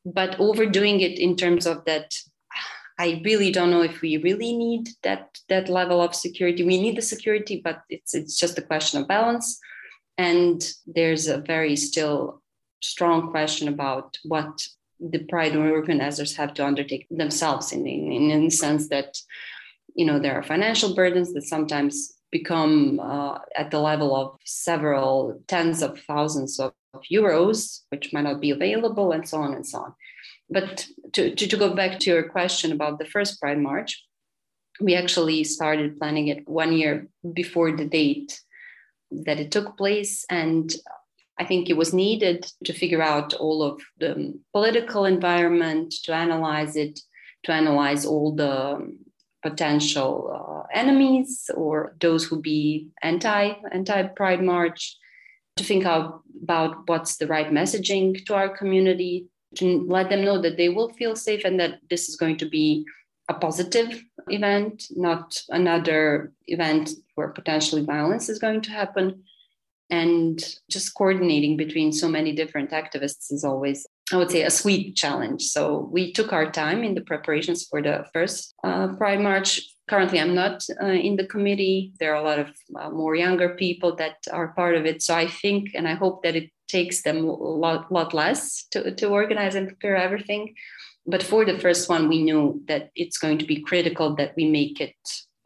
but 0.05 0.39
overdoing 0.39 0.99
it 1.01 1.19
in 1.19 1.35
terms 1.35 1.65
of 1.65 1.85
that 1.85 2.15
I 2.99 3.21
really 3.23 3.51
don't 3.51 3.71
know 3.71 3.81
if 3.81 4.01
we 4.01 4.17
really 4.17 4.55
need 4.57 4.89
that 5.03 5.39
that 5.47 5.69
level 5.69 6.01
of 6.01 6.13
security. 6.13 6.63
We 6.63 6.81
need 6.81 6.97
the 6.97 7.01
security, 7.01 7.61
but 7.63 7.81
it's 7.89 8.13
it's 8.13 8.37
just 8.37 8.57
a 8.57 8.63
question 8.63 9.01
of 9.01 9.07
balance. 9.07 9.59
And 10.17 10.61
there's 10.85 11.27
a 11.27 11.37
very 11.37 11.77
still 11.77 12.41
strong 12.81 13.31
question 13.31 13.69
about 13.69 14.17
what 14.23 14.67
the 14.99 15.19
pride 15.19 15.55
organizers 15.55 16.35
have 16.35 16.53
to 16.53 16.65
undertake 16.65 17.07
themselves 17.09 17.71
in, 17.71 17.87
in, 17.87 18.31
in 18.31 18.43
the 18.45 18.49
sense 18.49 18.89
that 18.89 19.17
you 19.95 20.05
know 20.05 20.19
there 20.19 20.35
are 20.35 20.43
financial 20.43 20.93
burdens 20.93 21.33
that 21.33 21.43
sometimes 21.43 22.18
become 22.31 22.99
uh, 22.99 23.39
at 23.55 23.71
the 23.71 23.79
level 23.79 24.15
of 24.15 24.37
several 24.45 25.41
tens 25.47 25.81
of 25.81 25.99
thousands 26.07 26.59
of, 26.59 26.73
of 26.93 27.01
euros 27.11 27.81
which 27.89 28.13
might 28.13 28.23
not 28.23 28.39
be 28.39 28.51
available 28.51 29.11
and 29.11 29.27
so 29.27 29.37
on 29.37 29.53
and 29.53 29.65
so 29.65 29.79
on 29.79 29.93
but 30.49 30.87
to, 31.13 31.35
to, 31.35 31.47
to 31.47 31.57
go 31.57 31.73
back 31.73 31.99
to 31.99 32.09
your 32.09 32.23
question 32.29 32.71
about 32.71 32.99
the 32.99 33.05
first 33.05 33.39
Pride 33.39 33.59
March, 33.59 34.03
we 34.81 34.95
actually 34.95 35.43
started 35.43 35.99
planning 35.99 36.29
it 36.29 36.47
one 36.47 36.73
year 36.73 37.07
before 37.33 37.71
the 37.71 37.85
date 37.85 38.41
that 39.11 39.39
it 39.39 39.51
took 39.51 39.77
place. 39.77 40.25
And 40.29 40.73
I 41.37 41.45
think 41.45 41.69
it 41.69 41.77
was 41.77 41.93
needed 41.93 42.51
to 42.65 42.73
figure 42.73 43.01
out 43.01 43.33
all 43.33 43.61
of 43.61 43.81
the 43.99 44.39
political 44.53 45.05
environment, 45.05 45.93
to 46.05 46.13
analyze 46.13 46.75
it, 46.75 46.99
to 47.43 47.51
analyze 47.51 48.05
all 48.05 48.35
the 48.35 48.97
potential 49.41 50.11
uh, 50.33 50.67
enemies 50.73 51.49
or 51.55 51.95
those 52.01 52.25
who 52.25 52.41
be 52.41 52.87
anti 53.01 53.53
anti 53.71 54.03
Pride 54.03 54.43
March, 54.43 54.97
to 55.57 55.63
think 55.63 55.85
out 55.85 56.21
about 56.43 56.87
what's 56.87 57.17
the 57.17 57.27
right 57.27 57.51
messaging 57.51 58.25
to 58.25 58.35
our 58.35 58.49
community, 58.49 59.27
to 59.55 59.85
let 59.87 60.09
them 60.09 60.23
know 60.23 60.41
that 60.41 60.57
they 60.57 60.69
will 60.69 60.89
feel 60.93 61.15
safe 61.15 61.43
and 61.45 61.59
that 61.59 61.79
this 61.89 62.09
is 62.09 62.15
going 62.15 62.37
to 62.37 62.49
be 62.49 62.85
a 63.29 63.33
positive 63.33 64.03
event, 64.27 64.85
not 64.95 65.41
another 65.49 66.33
event 66.47 66.89
where 67.15 67.29
potentially 67.29 67.83
violence 67.83 68.27
is 68.27 68.39
going 68.39 68.61
to 68.61 68.71
happen. 68.71 69.23
And 69.89 70.39
just 70.69 70.93
coordinating 70.93 71.57
between 71.57 71.91
so 71.91 72.07
many 72.07 72.31
different 72.31 72.71
activists 72.71 73.31
is 73.31 73.43
always, 73.43 73.87
I 74.13 74.17
would 74.17 74.29
say, 74.29 74.43
a 74.43 74.51
sweet 74.51 74.95
challenge. 74.95 75.43
So 75.43 75.89
we 75.91 76.13
took 76.13 76.31
our 76.31 76.51
time 76.51 76.83
in 76.83 76.93
the 76.93 77.01
preparations 77.01 77.65
for 77.65 77.81
the 77.81 78.05
first 78.13 78.53
uh, 78.63 78.89
Pride 78.89 79.19
March. 79.19 79.61
Currently, 79.89 80.19
I'm 80.19 80.35
not 80.35 80.63
uh, 80.81 80.85
in 80.85 81.15
the 81.15 81.25
committee. 81.25 81.93
There 81.99 82.13
are 82.13 82.23
a 82.23 82.27
lot 82.27 82.37
of 82.37 82.51
uh, 82.79 82.91
more 82.91 83.15
younger 83.15 83.49
people 83.55 83.95
that 83.95 84.17
are 84.31 84.49
part 84.49 84.75
of 84.75 84.85
it. 84.85 85.01
So 85.01 85.15
I 85.15 85.27
think 85.27 85.71
and 85.73 85.87
I 85.87 85.95
hope 85.95 86.21
that 86.21 86.35
it 86.35 86.51
takes 86.67 87.01
them 87.01 87.27
a 87.27 87.33
lot, 87.33 87.91
lot 87.91 88.13
less 88.13 88.65
to, 88.71 88.93
to 88.93 89.07
organize 89.07 89.55
and 89.55 89.67
prepare 89.67 89.95
everything. 89.95 90.53
But 91.07 91.23
for 91.23 91.43
the 91.43 91.57
first 91.57 91.89
one, 91.89 92.07
we 92.07 92.21
knew 92.21 92.61
that 92.67 92.91
it's 92.95 93.17
going 93.17 93.39
to 93.39 93.45
be 93.45 93.61
critical 93.61 94.15
that 94.17 94.33
we 94.37 94.45
make 94.45 94.79
it 94.79 94.95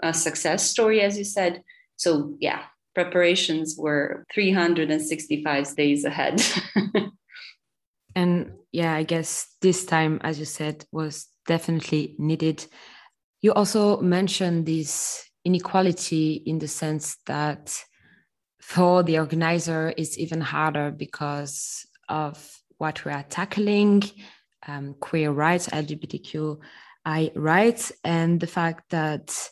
a 0.02 0.14
success 0.14 0.70
story, 0.70 1.00
as 1.00 1.18
you 1.18 1.24
said. 1.24 1.64
So, 1.96 2.36
yeah, 2.40 2.64
preparations 2.94 3.76
were 3.78 4.26
365 4.34 5.76
days 5.76 6.06
ahead. 6.06 6.42
and 8.16 8.54
yeah, 8.72 8.94
I 8.94 9.04
guess 9.04 9.56
this 9.62 9.86
time, 9.86 10.20
as 10.24 10.40
you 10.40 10.46
said, 10.46 10.86
was 10.92 11.28
definitely 11.48 12.16
needed. 12.18 12.66
You 13.42 13.54
also 13.54 14.00
mentioned 14.02 14.66
this 14.66 15.30
inequality 15.46 16.34
in 16.46 16.60
the 16.60 16.68
sense 16.68 17.18
that 17.26 17.84
for 18.62 19.04
the 19.04 19.20
organizer 19.20 19.94
it's 19.98 20.18
even 20.18 20.40
harder 20.40 20.90
because 20.90 21.86
of 22.08 22.62
what 22.78 23.04
we 23.04 23.12
are 23.12 23.24
tackling 23.24 24.02
um, 24.68 24.96
queer 25.02 25.32
rights 25.32 25.68
lgbtqi 25.68 26.58
rights 27.36 27.92
and 28.06 28.40
the 28.40 28.48
fact 28.48 28.90
that 28.90 29.50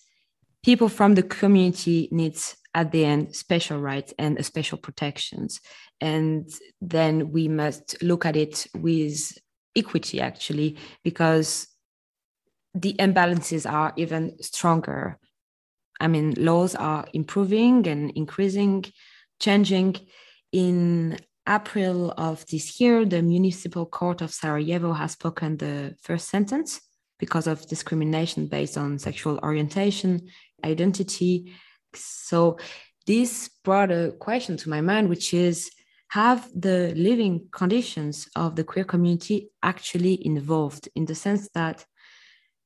people 0.63 0.88
from 0.88 1.15
the 1.15 1.24
community 1.24 2.07
needs 2.12 2.55
at 2.73 2.91
the 2.91 3.03
end 3.03 3.35
special 3.35 3.79
rights 3.79 4.13
and 4.17 4.43
special 4.45 4.77
protections 4.77 5.59
and 5.99 6.49
then 6.79 7.31
we 7.31 7.47
must 7.47 8.01
look 8.01 8.25
at 8.25 8.35
it 8.35 8.67
with 8.75 9.37
equity 9.75 10.21
actually 10.21 10.77
because 11.03 11.67
the 12.73 12.93
imbalances 12.99 13.69
are 13.69 13.91
even 13.97 14.41
stronger 14.41 15.19
I 16.01 16.07
mean, 16.07 16.33
laws 16.35 16.73
are 16.73 17.05
improving 17.13 17.87
and 17.87 18.09
increasing, 18.11 18.85
changing. 19.39 19.97
In 20.51 21.17
April 21.47 22.11
of 22.17 22.43
this 22.47 22.81
year, 22.81 23.05
the 23.05 23.21
Municipal 23.21 23.85
Court 23.85 24.21
of 24.21 24.33
Sarajevo 24.33 24.93
has 24.93 25.11
spoken 25.11 25.57
the 25.57 25.95
first 26.01 26.27
sentence 26.29 26.81
because 27.19 27.45
of 27.45 27.67
discrimination 27.67 28.47
based 28.47 28.77
on 28.77 28.97
sexual 28.97 29.39
orientation, 29.43 30.27
identity. 30.65 31.53
So, 31.95 32.57
this 33.07 33.50
brought 33.63 33.91
a 33.91 34.13
question 34.19 34.57
to 34.57 34.69
my 34.69 34.81
mind, 34.81 35.10
which 35.10 35.33
is 35.33 35.71
have 36.10 36.50
the 36.53 36.93
living 36.95 37.48
conditions 37.51 38.27
of 38.36 38.55
the 38.55 38.63
queer 38.63 38.83
community 38.83 39.50
actually 39.63 40.25
involved 40.25 40.89
in 40.93 41.05
the 41.05 41.15
sense 41.15 41.50
that 41.53 41.86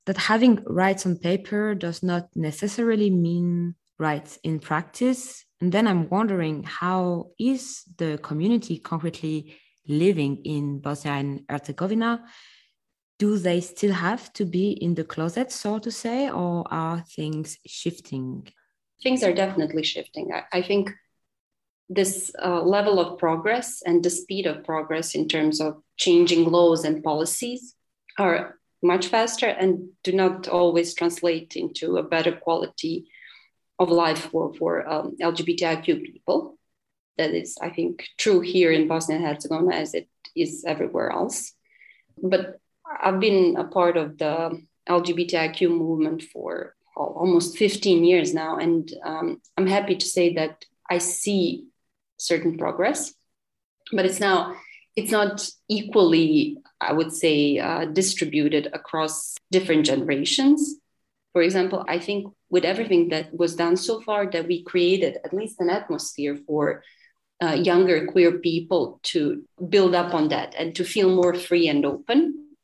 that 0.05 0.17
having 0.17 0.63
rights 0.65 1.05
on 1.05 1.17
paper 1.17 1.75
does 1.75 2.03
not 2.03 2.27
necessarily 2.35 3.09
mean 3.09 3.75
rights 3.97 4.37
in 4.43 4.59
practice. 4.59 5.45
And 5.61 5.71
then 5.71 5.87
I'm 5.87 6.09
wondering 6.09 6.63
how 6.63 7.31
is 7.39 7.83
the 7.97 8.19
community 8.19 8.77
concretely 8.77 9.55
living 9.87 10.37
in 10.43 10.79
Bosnia 10.79 11.13
and 11.13 11.41
Herzegovina? 11.49 12.23
Do 13.17 13.37
they 13.37 13.61
still 13.61 13.93
have 13.93 14.31
to 14.33 14.45
be 14.45 14.71
in 14.71 14.93
the 14.95 15.05
closet, 15.05 15.51
so 15.51 15.79
to 15.79 15.91
say, 15.91 16.29
or 16.29 16.65
are 16.71 17.03
things 17.15 17.57
shifting? 17.65 18.47
Things 19.03 19.23
are 19.23 19.33
definitely 19.33 19.83
shifting. 19.83 20.31
I, 20.33 20.43
I 20.57 20.61
think 20.61 20.91
this 21.89 22.31
uh, 22.43 22.61
level 22.61 22.99
of 22.99 23.19
progress 23.19 23.81
and 23.85 24.03
the 24.03 24.09
speed 24.09 24.47
of 24.47 24.63
progress 24.63 25.13
in 25.13 25.27
terms 25.27 25.61
of 25.61 25.81
changing 25.97 26.45
laws 26.45 26.83
and 26.83 27.03
policies 27.03 27.75
are 28.17 28.57
much 28.81 29.07
faster 29.07 29.47
and 29.47 29.89
do 30.03 30.11
not 30.11 30.47
always 30.47 30.93
translate 30.93 31.55
into 31.55 31.97
a 31.97 32.03
better 32.03 32.31
quality 32.31 33.07
of 33.79 33.89
life 33.89 34.29
for, 34.31 34.53
for 34.53 34.87
um, 34.87 35.15
LGBTIQ 35.21 36.03
people. 36.03 36.57
That 37.17 37.31
is, 37.31 37.57
I 37.61 37.69
think, 37.69 38.07
true 38.17 38.41
here 38.41 38.71
in 38.71 38.87
Bosnia 38.87 39.17
and 39.17 39.27
Herzegovina 39.27 39.75
as 39.75 39.93
it 39.93 40.09
is 40.35 40.65
everywhere 40.67 41.11
else. 41.11 41.53
But 42.21 42.59
I've 42.85 43.19
been 43.19 43.55
a 43.57 43.65
part 43.65 43.97
of 43.97 44.17
the 44.17 44.61
LGBTIQ 44.89 45.69
movement 45.69 46.23
for 46.23 46.74
almost 46.95 47.57
15 47.57 48.03
years 48.03 48.33
now, 48.33 48.57
and 48.57 48.91
um, 49.03 49.41
I'm 49.57 49.67
happy 49.67 49.95
to 49.95 50.05
say 50.05 50.33
that 50.35 50.65
I 50.89 50.99
see 50.99 51.65
certain 52.17 52.57
progress, 52.57 53.13
but 53.91 54.05
it's 54.05 54.19
now 54.19 54.55
it's 54.95 55.11
not 55.11 55.49
equally, 55.67 56.57
I 56.79 56.93
would 56.93 57.11
say, 57.11 57.59
uh, 57.59 57.85
distributed 57.85 58.69
across 58.73 59.35
different 59.51 59.85
generations. 59.85 60.75
For 61.33 61.41
example, 61.41 61.83
I 61.87 61.99
think 61.99 62.33
with 62.49 62.63
everything 62.63 63.09
that 63.09 63.35
was 63.37 63.55
done 63.55 63.75
so 63.75 63.99
far, 64.01 64.29
that 64.31 64.47
we 64.47 64.63
created 64.63 65.17
at 65.25 65.33
least 65.33 65.59
an 65.59 65.69
atmosphere 65.69 66.37
for 66.47 66.81
uh, 67.43 67.55
younger 67.55 68.07
queer 68.07 68.39
people 68.39 69.01
to 69.03 69.43
build 69.67 69.93
up 69.93 70.13
on 70.13 70.29
that 70.29 70.55
and 70.57 70.73
to 70.75 70.85
feel 70.85 71.13
more 71.13 71.33
free 71.33 71.67
and 71.67 71.85
open, 71.85 72.55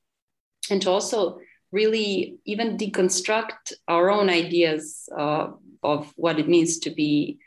and 0.70 0.82
to 0.84 0.90
also 0.90 1.40
really 1.72 2.38
even 2.46 2.78
deconstruct 2.78 3.74
our 3.88 4.10
own 4.10 4.30
ideas 4.30 5.08
uh, 5.18 5.48
of 5.84 6.12
what 6.16 6.40
it 6.40 6.48
means 6.48 6.80
to 6.80 6.92
be 6.92 7.40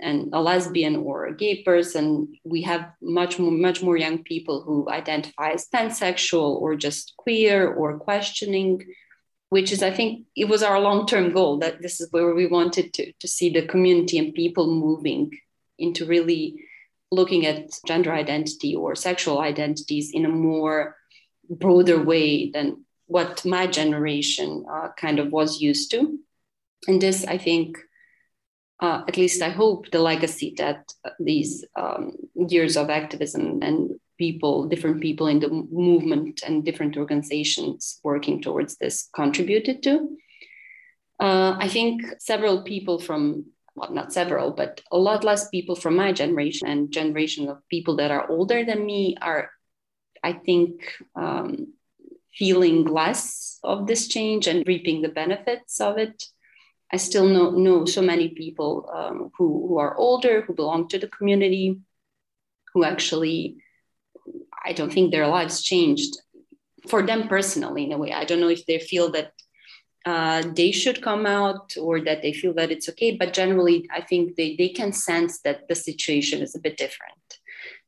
and 0.00 0.30
a 0.32 0.40
lesbian 0.40 0.96
or 0.96 1.26
a 1.26 1.34
gay 1.34 1.62
person. 1.62 2.34
We 2.44 2.62
have 2.62 2.92
much 3.02 3.38
more, 3.38 3.50
much 3.50 3.82
more 3.82 3.96
young 3.96 4.22
people 4.22 4.62
who 4.62 4.88
identify 4.88 5.50
as 5.50 5.68
pansexual 5.74 6.60
or 6.60 6.76
just 6.76 7.14
queer 7.16 7.72
or 7.72 7.98
questioning, 7.98 8.84
which 9.50 9.72
is, 9.72 9.82
I 9.82 9.90
think, 9.90 10.26
it 10.36 10.46
was 10.46 10.62
our 10.62 10.80
long-term 10.80 11.32
goal 11.32 11.58
that 11.58 11.82
this 11.82 12.00
is 12.00 12.08
where 12.12 12.34
we 12.34 12.46
wanted 12.46 12.92
to, 12.94 13.12
to 13.12 13.28
see 13.28 13.50
the 13.50 13.66
community 13.66 14.18
and 14.18 14.34
people 14.34 14.66
moving 14.66 15.30
into 15.78 16.06
really 16.06 16.62
looking 17.10 17.46
at 17.46 17.70
gender 17.86 18.12
identity 18.12 18.76
or 18.76 18.94
sexual 18.94 19.40
identities 19.40 20.10
in 20.12 20.26
a 20.26 20.28
more 20.28 20.96
broader 21.48 22.02
way 22.02 22.50
than 22.50 22.84
what 23.08 23.44
my 23.44 23.66
generation 23.66 24.64
uh, 24.70 24.88
kind 24.96 25.18
of 25.18 25.32
was 25.32 25.60
used 25.60 25.90
to. 25.90 26.18
And 26.86 27.02
this, 27.02 27.24
I 27.26 27.38
think, 27.38 27.78
uh, 28.80 29.02
at 29.08 29.16
least 29.16 29.42
I 29.42 29.48
hope, 29.48 29.90
the 29.90 29.98
legacy 29.98 30.54
that 30.58 30.92
these 31.18 31.64
um, 31.74 32.12
years 32.34 32.76
of 32.76 32.90
activism 32.90 33.60
and 33.62 33.98
people, 34.18 34.68
different 34.68 35.00
people 35.00 35.26
in 35.26 35.40
the 35.40 35.48
movement 35.48 36.42
and 36.46 36.64
different 36.64 36.96
organizations 36.96 37.98
working 38.04 38.42
towards 38.42 38.76
this 38.76 39.08
contributed 39.14 39.82
to. 39.84 40.16
Uh, 41.18 41.56
I 41.58 41.68
think 41.68 42.02
several 42.18 42.62
people 42.62 42.98
from, 42.98 43.46
well, 43.74 43.92
not 43.92 44.12
several, 44.12 44.52
but 44.52 44.82
a 44.92 44.98
lot 44.98 45.24
less 45.24 45.48
people 45.48 45.74
from 45.74 45.96
my 45.96 46.12
generation 46.12 46.68
and 46.68 46.92
generation 46.92 47.48
of 47.48 47.66
people 47.70 47.96
that 47.96 48.10
are 48.10 48.30
older 48.30 48.64
than 48.64 48.84
me 48.84 49.16
are, 49.20 49.50
I 50.22 50.34
think, 50.34 50.82
um, 51.16 51.72
feeling 52.38 52.84
less 52.84 53.58
of 53.64 53.86
this 53.86 54.08
change 54.08 54.46
and 54.46 54.66
reaping 54.66 55.02
the 55.02 55.08
benefits 55.08 55.80
of 55.80 55.98
it. 55.98 56.24
I 56.92 56.96
still 56.96 57.26
know, 57.26 57.50
know 57.50 57.84
so 57.84 58.00
many 58.00 58.28
people 58.30 58.88
um, 58.94 59.30
who, 59.36 59.66
who 59.68 59.78
are 59.78 59.96
older, 59.96 60.42
who 60.42 60.54
belong 60.54 60.88
to 60.88 60.98
the 60.98 61.08
community, 61.08 61.80
who 62.72 62.84
actually, 62.84 63.56
I 64.64 64.72
don't 64.72 64.92
think 64.92 65.10
their 65.10 65.26
lives 65.26 65.62
changed 65.62 66.16
for 66.88 67.02
them 67.02 67.28
personally 67.28 67.84
in 67.84 67.92
a 67.92 67.98
way. 67.98 68.12
I 68.12 68.24
don't 68.24 68.40
know 68.40 68.48
if 68.48 68.64
they 68.64 68.78
feel 68.78 69.10
that 69.12 69.32
uh, 70.06 70.42
they 70.54 70.70
should 70.70 71.02
come 71.02 71.26
out 71.26 71.74
or 71.78 72.00
that 72.00 72.22
they 72.22 72.32
feel 72.32 72.54
that 72.54 72.70
it's 72.70 72.88
okay, 72.88 73.16
but 73.16 73.34
generally, 73.34 73.86
I 73.92 74.00
think 74.00 74.36
they, 74.36 74.56
they 74.56 74.70
can 74.70 74.92
sense 74.92 75.40
that 75.40 75.68
the 75.68 75.74
situation 75.74 76.40
is 76.40 76.54
a 76.54 76.60
bit 76.60 76.78
different. 76.78 77.37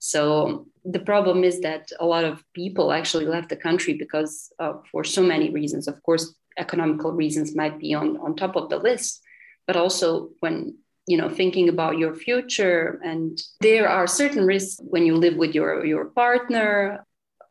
So 0.01 0.67
the 0.85 0.99
problem 0.99 1.45
is 1.45 1.61
that 1.61 1.91
a 2.01 2.07
lot 2.07 2.25
of 2.25 2.43
people 2.55 2.91
actually 2.91 3.27
left 3.27 3.51
the 3.51 3.57
country 3.57 3.95
because 3.95 4.51
uh, 4.59 4.73
for 4.91 5.05
so 5.05 5.23
many 5.23 5.51
reasons. 5.51 5.87
Of 5.87 6.03
course, 6.03 6.35
economical 6.59 7.13
reasons 7.13 7.55
might 7.55 7.79
be 7.79 7.95
on, 7.95 8.17
on 8.17 8.35
top 8.35 8.57
of 8.57 8.71
the 8.71 8.79
list, 8.79 9.21
but 9.67 9.77
also 9.77 10.31
when 10.41 10.79
you 11.07 11.17
know 11.17 11.29
thinking 11.29 11.69
about 11.69 11.99
your 11.99 12.15
future 12.15 13.01
and 13.03 13.41
there 13.61 13.89
are 13.89 14.07
certain 14.07 14.45
risks 14.47 14.81
when 14.83 15.05
you 15.05 15.17
live 15.17 15.37
with 15.37 15.55
your 15.55 15.85
your 15.85 16.05
partner 16.05 17.05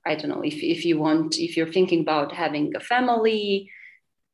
i 0.05 0.13
don't 0.15 0.29
know 0.29 0.43
if, 0.43 0.55
if 0.61 0.85
you 0.85 0.99
want 0.99 1.39
if 1.39 1.57
you're 1.57 1.73
thinking 1.73 2.01
about 2.01 2.31
having 2.31 2.71
a 2.75 2.79
family 2.79 3.69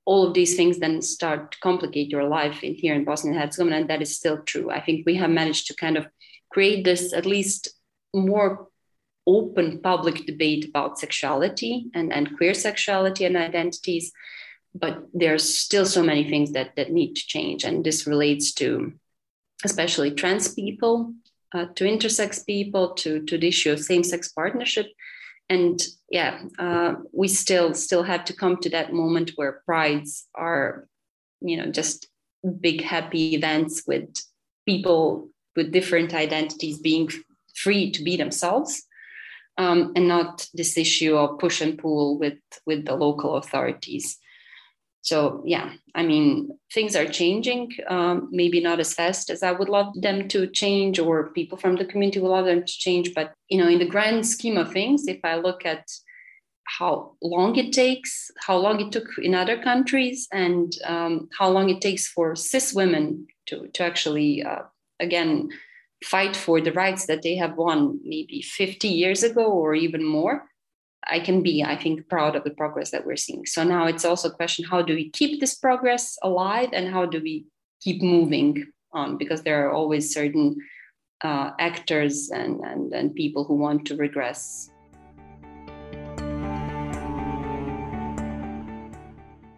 all 0.03 0.27
of 0.27 0.33
these 0.33 0.55
things 0.55 0.79
then 0.79 1.01
start 1.01 1.53
to 1.53 1.57
complicate 1.59 2.09
your 2.09 2.25
life 2.25 2.61
in 2.61 2.73
here 2.75 2.93
in 2.93 3.05
bosnia 3.05 3.33
and 3.33 3.41
herzegovina 3.41 3.77
and 3.77 3.89
that 3.89 4.01
is 4.01 4.15
still 4.15 4.39
true 4.43 4.69
i 4.69 4.81
think 4.81 5.05
we 5.05 5.15
have 5.15 5.29
managed 5.29 5.65
to 5.65 5.75
kind 5.75 5.97
of 5.97 6.05
create 6.51 6.83
this 6.83 7.13
at 7.13 7.25
least 7.25 7.69
more 8.15 8.67
open 9.27 9.79
public 9.81 10.25
debate 10.25 10.69
about 10.69 10.99
sexuality 10.99 11.87
and, 11.93 12.13
and 12.13 12.35
queer 12.37 12.53
sexuality 12.53 13.25
and 13.25 13.35
identities 13.35 14.11
but 14.75 15.07
there's 15.13 15.57
still 15.57 15.85
so 15.85 16.03
many 16.03 16.29
things 16.29 16.51
that 16.51 16.75
that 16.75 16.91
need 16.91 17.15
to 17.15 17.25
change. 17.25 17.63
And 17.63 17.83
this 17.83 18.05
relates 18.05 18.51
to 18.55 18.93
especially 19.63 20.11
trans 20.11 20.53
people 20.53 21.13
uh, 21.53 21.67
to 21.75 21.85
intersex 21.85 22.45
people 22.45 22.93
to 22.95 23.23
to 23.23 23.37
the 23.37 23.47
issue 23.47 23.71
of 23.71 23.79
same-sex 23.79 24.31
partnership. 24.33 24.87
And 25.49 25.81
yeah 26.09 26.43
uh, 26.59 26.95
we 27.13 27.27
still 27.27 27.73
still 27.73 28.03
have 28.03 28.25
to 28.25 28.33
come 28.33 28.57
to 28.57 28.69
that 28.71 28.93
moment 28.93 29.31
where 29.35 29.61
prides 29.65 30.27
are 30.35 30.87
you 31.41 31.57
know 31.57 31.71
just 31.71 32.07
big 32.59 32.81
happy 32.81 33.35
events 33.35 33.83
with 33.87 34.09
people 34.65 35.29
with 35.55 35.71
different 35.71 36.13
identities 36.13 36.79
being 36.79 37.09
free 37.55 37.91
to 37.91 38.03
be 38.03 38.17
themselves 38.17 38.83
um, 39.57 39.93
and 39.95 40.07
not 40.07 40.47
this 40.53 40.77
issue 40.77 41.15
of 41.15 41.39
push 41.39 41.61
and 41.61 41.77
pull 41.77 42.19
with 42.19 42.39
with 42.65 42.85
the 42.85 42.95
local 42.95 43.35
authorities. 43.35 44.17
So 45.01 45.43
yeah 45.45 45.73
i 45.95 46.03
mean 46.03 46.49
things 46.73 46.95
are 46.95 47.05
changing 47.05 47.71
um, 47.87 48.27
maybe 48.31 48.59
not 48.59 48.79
as 48.79 48.93
fast 48.93 49.29
as 49.29 49.41
i 49.41 49.51
would 49.51 49.69
love 49.69 49.89
them 50.01 50.27
to 50.27 50.47
change 50.47 50.99
or 50.99 51.29
people 51.29 51.57
from 51.57 51.75
the 51.75 51.85
community 51.85 52.19
would 52.19 52.29
love 52.29 52.45
them 52.45 52.63
to 52.65 52.73
change 52.85 53.13
but 53.15 53.33
you 53.49 53.57
know 53.57 53.67
in 53.67 53.79
the 53.79 53.93
grand 53.93 54.27
scheme 54.27 54.57
of 54.57 54.71
things 54.71 55.07
if 55.07 55.19
i 55.23 55.35
look 55.35 55.65
at 55.65 55.85
how 56.79 57.13
long 57.21 57.55
it 57.55 57.71
takes 57.71 58.29
how 58.45 58.57
long 58.57 58.79
it 58.79 58.91
took 58.91 59.07
in 59.19 59.33
other 59.33 59.57
countries 59.61 60.27
and 60.31 60.73
um, 60.85 61.29
how 61.37 61.49
long 61.49 61.69
it 61.69 61.81
takes 61.81 62.07
for 62.07 62.35
cis 62.35 62.73
women 62.73 63.27
to, 63.45 63.67
to 63.73 63.83
actually 63.83 64.43
uh, 64.43 64.63
again 64.99 65.49
fight 66.03 66.35
for 66.35 66.61
the 66.61 66.71
rights 66.71 67.07
that 67.07 67.21
they 67.21 67.35
have 67.35 67.55
won 67.55 67.99
maybe 68.03 68.41
50 68.41 68.87
years 68.87 69.23
ago 69.23 69.45
or 69.45 69.73
even 69.73 70.03
more 70.03 70.47
I 71.07 71.19
can 71.19 71.43
be, 71.43 71.63
I 71.63 71.75
think, 71.75 72.09
proud 72.09 72.35
of 72.35 72.43
the 72.43 72.49
progress 72.49 72.91
that 72.91 73.05
we're 73.05 73.15
seeing. 73.15 73.45
So 73.45 73.63
now 73.63 73.85
it's 73.85 74.05
also 74.05 74.29
a 74.29 74.33
question 74.33 74.65
how 74.65 74.81
do 74.81 74.95
we 74.95 75.11
keep 75.11 75.39
this 75.39 75.55
progress 75.55 76.17
alive 76.23 76.69
and 76.73 76.89
how 76.89 77.05
do 77.05 77.21
we 77.21 77.45
keep 77.81 78.01
moving 78.01 78.65
on? 78.91 79.17
Because 79.17 79.43
there 79.43 79.67
are 79.67 79.71
always 79.71 80.11
certain 80.11 80.55
uh, 81.23 81.51
actors 81.59 82.31
and, 82.31 82.59
and, 82.61 82.91
and 82.93 83.13
people 83.13 83.43
who 83.43 83.55
want 83.55 83.85
to 83.87 83.95
regress. 83.95 84.69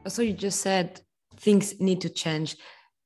So 0.08 0.22
you 0.22 0.34
just 0.34 0.62
said 0.62 1.02
things 1.38 1.80
need 1.80 2.02
to 2.02 2.10
change. 2.10 2.58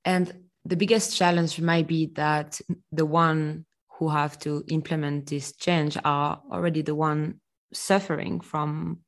And 0.04 0.34
the 0.66 0.76
biggest 0.76 1.18
challenge 1.18 1.60
might 1.60 1.88
be 1.88 2.08
that 2.16 2.60
the 2.92 3.06
one 3.06 3.66
who 3.98 4.10
have 4.10 4.38
to 4.40 4.64
implement 4.70 5.28
this 5.28 5.56
change 5.56 5.98
are 6.04 6.42
already 6.52 6.82
the 6.82 6.96
one 6.96 7.40
suffering 7.74 8.40
from 8.40 9.00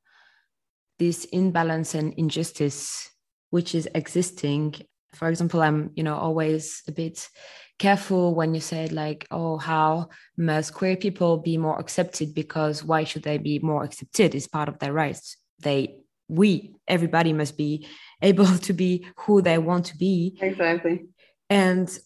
this 1.00 1.26
imbalance 1.26 1.96
and 1.96 2.13
injustice 2.13 3.10
which 3.50 3.76
is 3.76 3.88
existing. 3.94 4.74
For 5.13 5.28
example 5.28 5.62
i'm 5.62 5.92
you 5.96 6.04
know 6.04 6.16
always 6.16 6.82
a 6.88 6.92
bit 6.92 7.30
careful 7.78 8.34
when 8.34 8.54
you 8.54 8.62
say 8.62 8.88
like 8.88 9.28
oh 9.32 9.58
how 9.58 10.10
must 10.38 10.74
queer 10.74 10.96
people 10.96 11.38
be 11.38 11.58
more 11.58 11.80
accepted 11.80 12.34
because 12.34 12.84
why 12.84 13.04
should 13.04 13.24
they 13.24 13.38
be 13.38 13.60
more 13.60 13.84
accepted? 13.84 14.34
It's 14.34 14.48
part 14.48 14.70
of 14.70 14.80
their 14.80 14.94
rights. 14.94 15.38
They 15.60 15.98
we 16.28 16.74
everybody 16.88 17.34
must 17.34 17.58
be 17.58 17.88
able 18.22 18.58
to 18.68 18.74
be 18.74 19.06
who 19.18 19.42
they 19.42 19.58
want 19.58 19.86
to 19.88 19.98
be. 19.98 20.38
Exactly 20.42 21.06
and 21.54 22.00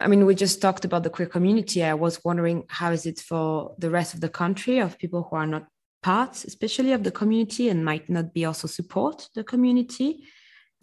I 0.00 0.06
mean, 0.06 0.24
we 0.24 0.34
just 0.34 0.62
talked 0.62 0.86
about 0.86 1.02
the 1.02 1.10
queer 1.10 1.28
community. 1.28 1.84
I 1.84 1.92
was 1.92 2.24
wondering 2.24 2.64
how 2.68 2.90
is 2.92 3.04
it 3.04 3.20
for 3.20 3.74
the 3.78 3.90
rest 3.90 4.14
of 4.14 4.22
the 4.22 4.30
country 4.30 4.78
of 4.78 4.98
people 4.98 5.26
who 5.28 5.36
are 5.36 5.46
not 5.46 5.66
parts, 6.02 6.44
especially 6.44 6.92
of 6.92 7.02
the 7.02 7.10
community, 7.10 7.68
and 7.68 7.84
might 7.84 8.08
not 8.08 8.32
be 8.32 8.46
also 8.46 8.66
support 8.66 9.28
the 9.34 9.44
community. 9.44 10.24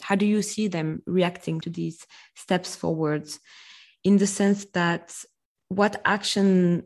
How 0.01 0.13
do 0.13 0.25
you 0.27 0.43
see 0.43 0.67
them 0.67 1.01
reacting 1.07 1.59
to 1.61 1.71
these 1.71 2.05
steps 2.35 2.75
forwards? 2.75 3.39
In 4.03 4.17
the 4.17 4.27
sense 4.27 4.65
that 4.73 5.15
what 5.69 5.99
action 6.05 6.83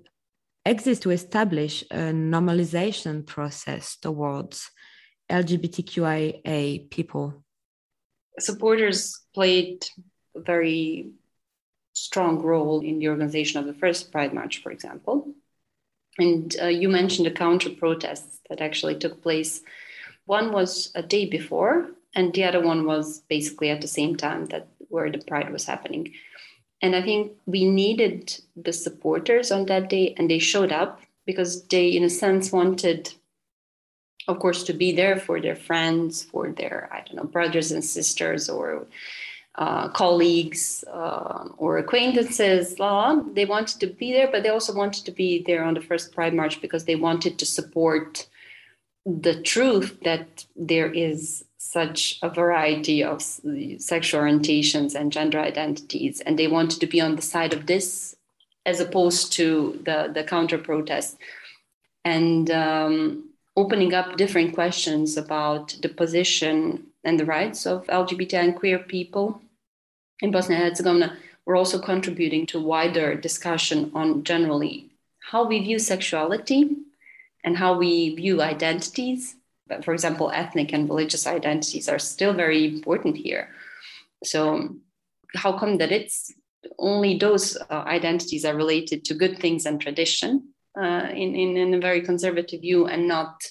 exists 0.65 1.03
to 1.03 1.11
establish 1.11 1.83
a 1.91 2.13
normalization 2.13 3.25
process 3.25 3.97
towards 3.97 4.69
LGBTQIA 5.29 6.89
people? 6.89 7.43
Supporters 8.39 9.19
played 9.33 9.85
very 10.39 11.11
strong 11.93 12.41
role 12.41 12.81
in 12.81 12.99
the 12.99 13.09
organization 13.09 13.59
of 13.59 13.65
the 13.65 13.73
first 13.73 14.11
Pride 14.11 14.33
March, 14.33 14.61
for 14.61 14.71
example. 14.71 15.33
And 16.17 16.55
uh, 16.61 16.67
you 16.67 16.89
mentioned 16.89 17.25
the 17.25 17.31
counter 17.31 17.69
protests 17.69 18.39
that 18.49 18.61
actually 18.61 18.95
took 18.95 19.21
place. 19.21 19.61
One 20.25 20.51
was 20.51 20.91
a 20.95 21.01
day 21.01 21.25
before, 21.25 21.89
and 22.15 22.33
the 22.33 22.43
other 22.43 22.61
one 22.61 22.85
was 22.85 23.19
basically 23.29 23.69
at 23.69 23.81
the 23.81 23.87
same 23.87 24.15
time 24.15 24.45
that 24.47 24.67
where 24.89 25.11
the 25.11 25.19
pride 25.19 25.51
was 25.51 25.65
happening. 25.65 26.13
And 26.81 26.95
I 26.95 27.01
think 27.01 27.33
we 27.45 27.65
needed 27.65 28.39
the 28.55 28.73
supporters 28.73 29.51
on 29.51 29.65
that 29.65 29.89
day, 29.89 30.15
and 30.17 30.29
they 30.29 30.39
showed 30.39 30.71
up 30.71 31.01
because 31.25 31.63
they, 31.67 31.89
in 31.89 32.03
a 32.03 32.09
sense, 32.09 32.51
wanted, 32.51 33.13
of 34.27 34.39
course, 34.39 34.63
to 34.63 34.73
be 34.73 34.93
there 34.93 35.17
for 35.17 35.39
their 35.39 35.55
friends, 35.55 36.23
for 36.23 36.49
their, 36.49 36.89
I 36.91 37.01
don't 37.01 37.15
know, 37.15 37.23
brothers 37.23 37.71
and 37.71 37.83
sisters, 37.83 38.49
or 38.49 38.87
uh, 39.59 39.89
colleagues 39.89 40.85
uh, 40.91 41.49
or 41.57 41.77
acquaintances. 41.77 42.75
They 42.75 43.45
wanted 43.45 43.79
to 43.81 43.87
be 43.87 44.13
there, 44.13 44.31
but 44.31 44.41
they 44.41 44.49
also 44.49 44.73
wanted 44.73 45.05
to 45.05 45.11
be 45.11 45.43
there 45.45 45.65
on 45.65 45.73
the 45.73 45.81
first 45.81 46.13
Pride 46.13 46.33
March 46.33 46.61
because 46.61 46.85
they 46.85 46.95
wanted 46.95 47.37
to 47.39 47.45
support 47.45 48.27
the 49.05 49.41
truth 49.41 49.99
that 50.05 50.45
there 50.55 50.89
is 50.89 51.43
such 51.57 52.19
a 52.21 52.29
variety 52.29 53.03
of 53.03 53.21
sexual 53.21 54.21
orientations 54.21 54.95
and 54.95 55.11
gender 55.11 55.39
identities, 55.39 56.21
and 56.21 56.39
they 56.39 56.47
wanted 56.47 56.79
to 56.79 56.87
be 56.87 57.01
on 57.01 57.17
the 57.17 57.21
side 57.21 57.53
of 57.53 57.65
this 57.65 58.15
as 58.65 58.79
opposed 58.79 59.33
to 59.33 59.77
the, 59.83 60.09
the 60.13 60.23
counter 60.23 60.57
protest. 60.57 61.17
And 62.05 62.49
um, 62.49 63.29
opening 63.57 63.93
up 63.93 64.15
different 64.15 64.53
questions 64.53 65.17
about 65.17 65.75
the 65.81 65.89
position 65.89 66.85
and 67.03 67.19
the 67.19 67.25
rights 67.25 67.65
of 67.65 67.85
LGBT 67.87 68.35
and 68.35 68.55
queer 68.55 68.79
people 68.79 69.41
in 70.21 70.31
Bosnia 70.31 70.57
and 70.59 70.69
Herzegovina, 70.69 71.17
we're 71.45 71.57
also 71.57 71.79
contributing 71.79 72.45
to 72.47 72.59
wider 72.59 73.15
discussion 73.15 73.91
on 73.93 74.23
generally 74.23 74.91
how 75.31 75.47
we 75.47 75.59
view 75.59 75.79
sexuality 75.79 76.75
and 77.43 77.57
how 77.57 77.77
we 77.77 78.15
view 78.15 78.41
identities 78.41 79.35
But 79.69 79.85
for 79.85 79.93
example, 79.93 80.31
ethnic 80.31 80.73
and 80.73 80.89
religious 80.89 81.27
identities 81.27 81.87
are 81.87 81.99
still 81.99 82.33
very 82.33 82.65
important 82.65 83.15
here. 83.15 83.49
So, 84.23 84.75
how 85.35 85.57
come 85.57 85.77
that 85.77 85.91
it's 85.91 86.33
only 86.79 87.17
those 87.17 87.55
uh, 87.55 87.83
identities 87.85 88.43
are 88.45 88.55
related 88.55 89.05
to 89.05 89.13
good 89.13 89.37
things 89.37 89.65
and 89.65 89.79
tradition 89.79 90.49
uh, 90.75 91.07
in, 91.11 91.35
in, 91.35 91.55
in 91.55 91.73
a 91.75 91.79
very 91.79 92.01
conservative 92.01 92.61
view 92.61 92.87
and 92.87 93.07
not 93.07 93.43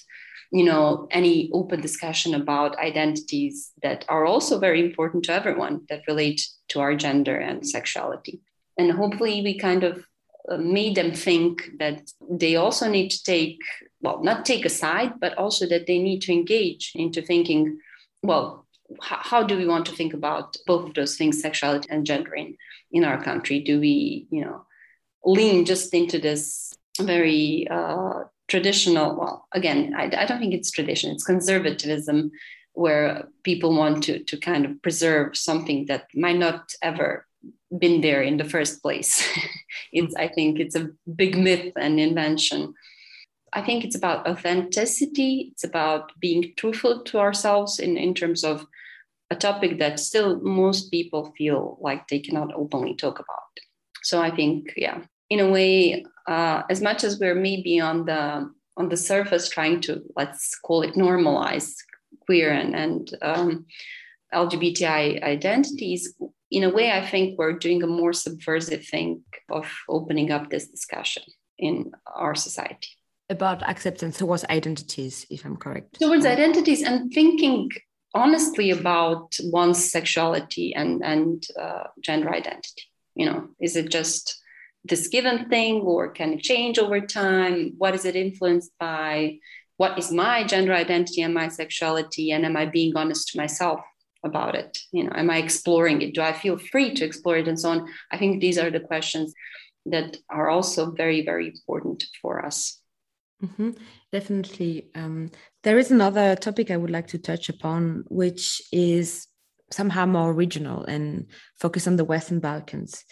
you 0.51 0.63
know 0.63 1.07
any 1.11 1.49
open 1.53 1.81
discussion 1.81 2.33
about 2.33 2.77
identities 2.79 3.71
that 3.83 4.05
are 4.09 4.25
also 4.25 4.59
very 4.59 4.83
important 4.83 5.23
to 5.25 5.33
everyone 5.33 5.81
that 5.89 6.07
relate 6.07 6.47
to 6.69 6.79
our 6.79 6.95
gender 6.95 7.37
and 7.37 7.67
sexuality. 7.67 8.41
And 8.77 8.91
hopefully 8.91 9.41
we 9.41 9.57
kind 9.57 9.83
of 9.83 10.03
uh, 10.49 10.57
made 10.57 10.95
them 10.95 11.13
think 11.13 11.69
that 11.79 12.11
they 12.29 12.55
also 12.55 12.89
need 12.89 13.09
to 13.09 13.23
take 13.23 13.59
well 14.01 14.23
not 14.23 14.45
take 14.45 14.65
a 14.65 14.69
side 14.69 15.19
but 15.19 15.37
also 15.37 15.67
that 15.67 15.85
they 15.85 15.99
need 15.99 16.21
to 16.21 16.31
engage 16.31 16.93
into 16.95 17.21
thinking 17.21 17.77
well 18.23 18.65
how 19.01 19.43
do 19.43 19.57
we 19.57 19.67
want 19.67 19.85
to 19.85 19.91
think 19.91 20.13
about 20.13 20.57
both 20.65 20.87
of 20.87 20.93
those 20.93 21.15
things 21.17 21.41
sexuality 21.41 21.87
and 21.91 22.05
gender 22.05 22.33
in, 22.35 22.57
in 22.91 23.03
our 23.05 23.23
country? 23.23 23.59
Do 23.59 23.79
we 23.79 24.27
you 24.31 24.43
know 24.45 24.65
lean 25.25 25.65
just 25.65 25.93
into 25.93 26.19
this 26.19 26.73
very 26.99 27.67
uh, 27.69 28.23
traditional 28.49 29.15
well 29.15 29.47
again 29.53 29.93
I, 29.95 30.05
I 30.05 30.25
don't 30.25 30.39
think 30.39 30.53
it's 30.53 30.71
tradition 30.71 31.11
it's 31.11 31.23
conservatism 31.23 32.31
where 32.73 33.27
people 33.43 33.75
want 33.75 34.03
to 34.03 34.23
to 34.23 34.37
kind 34.37 34.65
of 34.65 34.81
preserve 34.81 35.35
something 35.35 35.85
that 35.87 36.07
might 36.13 36.37
not 36.37 36.73
ever 36.81 37.25
been 37.77 38.01
there 38.01 38.21
in 38.21 38.37
the 38.37 38.43
first 38.43 38.81
place. 38.81 39.23
it's 39.93 40.15
I 40.15 40.27
think 40.27 40.59
it's 40.59 40.75
a 40.75 40.89
big 41.15 41.37
myth 41.37 41.73
and 41.77 41.99
invention. 41.99 42.73
I 43.53 43.61
think 43.61 43.83
it's 43.83 43.95
about 43.95 44.27
authenticity. 44.27 45.49
It's 45.51 45.63
about 45.63 46.11
being 46.19 46.53
truthful 46.55 47.03
to 47.03 47.19
ourselves 47.19 47.79
in, 47.79 47.97
in 47.97 48.13
terms 48.13 48.43
of 48.43 48.65
a 49.31 49.35
topic 49.35 49.79
that 49.79 49.99
still 49.99 50.39
most 50.41 50.91
people 50.91 51.33
feel 51.37 51.77
like 51.81 52.07
they 52.07 52.19
cannot 52.19 52.53
openly 52.53 52.95
talk 52.95 53.19
about. 53.19 53.49
So 54.03 54.21
I 54.21 54.31
think, 54.31 54.73
yeah, 54.77 55.01
in 55.29 55.39
a 55.39 55.49
way, 55.49 56.05
uh, 56.29 56.63
as 56.69 56.79
much 56.81 57.03
as 57.03 57.19
we're 57.19 57.35
maybe 57.35 57.79
on 57.79 58.05
the 58.05 58.49
on 58.77 58.87
the 58.87 58.97
surface 58.97 59.49
trying 59.49 59.81
to 59.81 60.01
let's 60.15 60.57
call 60.65 60.83
it 60.83 60.93
normalize 60.95 61.73
queer 62.25 62.51
and, 62.51 62.75
and 62.75 63.11
um, 63.21 63.65
LGBTI 64.33 65.23
identities, 65.23 66.13
in 66.51 66.63
a 66.63 66.69
way, 66.69 66.91
I 66.91 67.05
think 67.05 67.37
we're 67.37 67.57
doing 67.57 67.83
a 67.83 67.87
more 67.87 68.13
subversive 68.13 68.85
thing 68.85 69.23
of 69.49 69.65
opening 69.87 70.31
up 70.31 70.49
this 70.49 70.67
discussion 70.67 71.23
in 71.57 71.91
our 72.15 72.35
society. 72.35 72.89
About 73.29 73.67
acceptance 73.67 74.17
towards 74.17 74.45
identities, 74.45 75.25
if 75.29 75.45
I'm 75.45 75.57
correct. 75.57 75.99
Towards 75.99 76.25
identities 76.25 76.83
and 76.83 77.11
thinking 77.11 77.69
honestly 78.15 78.71
about 78.71 79.35
one's 79.43 79.91
sexuality 79.91 80.73
and, 80.73 81.03
and 81.03 81.43
uh, 81.59 81.83
gender 82.01 82.33
identity. 82.33 82.83
You 83.15 83.25
know, 83.27 83.49
is 83.59 83.75
it 83.75 83.89
just 83.89 84.39
this 84.83 85.07
given 85.07 85.49
thing 85.49 85.81
or 85.81 86.09
can 86.09 86.33
it 86.33 86.41
change 86.41 86.79
over 86.79 87.01
time? 87.01 87.73
What 87.77 87.95
is 87.95 88.05
it 88.05 88.15
influenced 88.15 88.71
by? 88.79 89.39
What 89.77 89.97
is 89.97 90.11
my 90.11 90.43
gender 90.43 90.73
identity 90.73 91.21
and 91.21 91.33
my 91.33 91.47
sexuality? 91.47 92.31
And 92.31 92.45
am 92.45 92.57
I 92.57 92.65
being 92.65 92.95
honest 92.95 93.29
to 93.29 93.37
myself 93.37 93.81
about 94.23 94.55
it 94.55 94.77
you 94.91 95.03
know 95.03 95.11
am 95.15 95.29
i 95.29 95.37
exploring 95.37 96.01
it 96.01 96.13
do 96.13 96.21
i 96.21 96.33
feel 96.33 96.57
free 96.57 96.93
to 96.93 97.05
explore 97.05 97.37
it 97.37 97.47
and 97.47 97.59
so 97.59 97.69
on 97.69 97.87
i 98.11 98.17
think 98.17 98.41
these 98.41 98.57
are 98.57 98.69
the 98.69 98.79
questions 98.79 99.33
that 99.85 100.17
are 100.29 100.49
also 100.49 100.91
very 100.91 101.23
very 101.23 101.47
important 101.47 102.03
for 102.21 102.45
us 102.45 102.81
mm-hmm. 103.43 103.71
definitely 104.11 104.89
um, 104.95 105.31
there 105.63 105.77
is 105.77 105.91
another 105.91 106.35
topic 106.35 106.69
i 106.69 106.77
would 106.77 106.91
like 106.91 107.07
to 107.07 107.17
touch 107.17 107.47
upon 107.49 108.03
which 108.09 108.61
is 108.73 109.27
somehow 109.71 110.05
more 110.05 110.33
regional 110.33 110.83
and 110.85 111.27
focus 111.59 111.87
on 111.87 111.95
the 111.95 112.03
western 112.03 112.39
balkans 112.39 113.05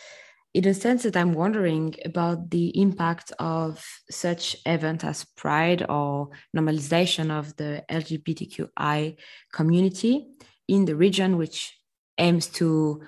in 0.53 0.67
a 0.67 0.73
sense 0.73 1.03
that 1.03 1.17
i'm 1.17 1.33
wondering 1.33 1.93
about 2.05 2.49
the 2.49 2.69
impact 2.79 3.31
of 3.39 3.86
such 4.10 4.55
event 4.65 5.03
as 5.03 5.25
pride 5.36 5.86
or 5.89 6.29
normalization 6.55 7.29
of 7.29 7.55
the 7.57 7.83
lgbtqi 7.89 9.17
community 9.53 10.27
in 10.67 10.86
the 10.86 10.95
region, 10.95 11.38
which 11.38 11.77
aims 12.17 12.47
to 12.47 13.01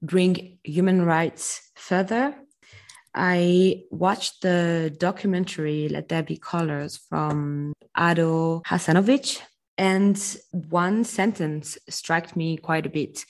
bring 0.00 0.58
human 0.64 1.04
rights 1.04 1.70
further. 1.76 2.34
I 3.14 3.82
watched 3.90 4.40
the 4.40 4.94
documentary 4.98 5.88
Let 5.88 6.08
There 6.08 6.22
Be 6.22 6.38
Colors 6.38 6.96
from 7.08 7.74
Ado 7.94 8.62
Hasanovic, 8.66 9.40
and 9.76 10.18
one 10.52 11.04
sentence 11.04 11.76
struck 11.90 12.34
me 12.34 12.56
quite 12.56 12.86
a 12.86 12.90
bit 12.90 13.24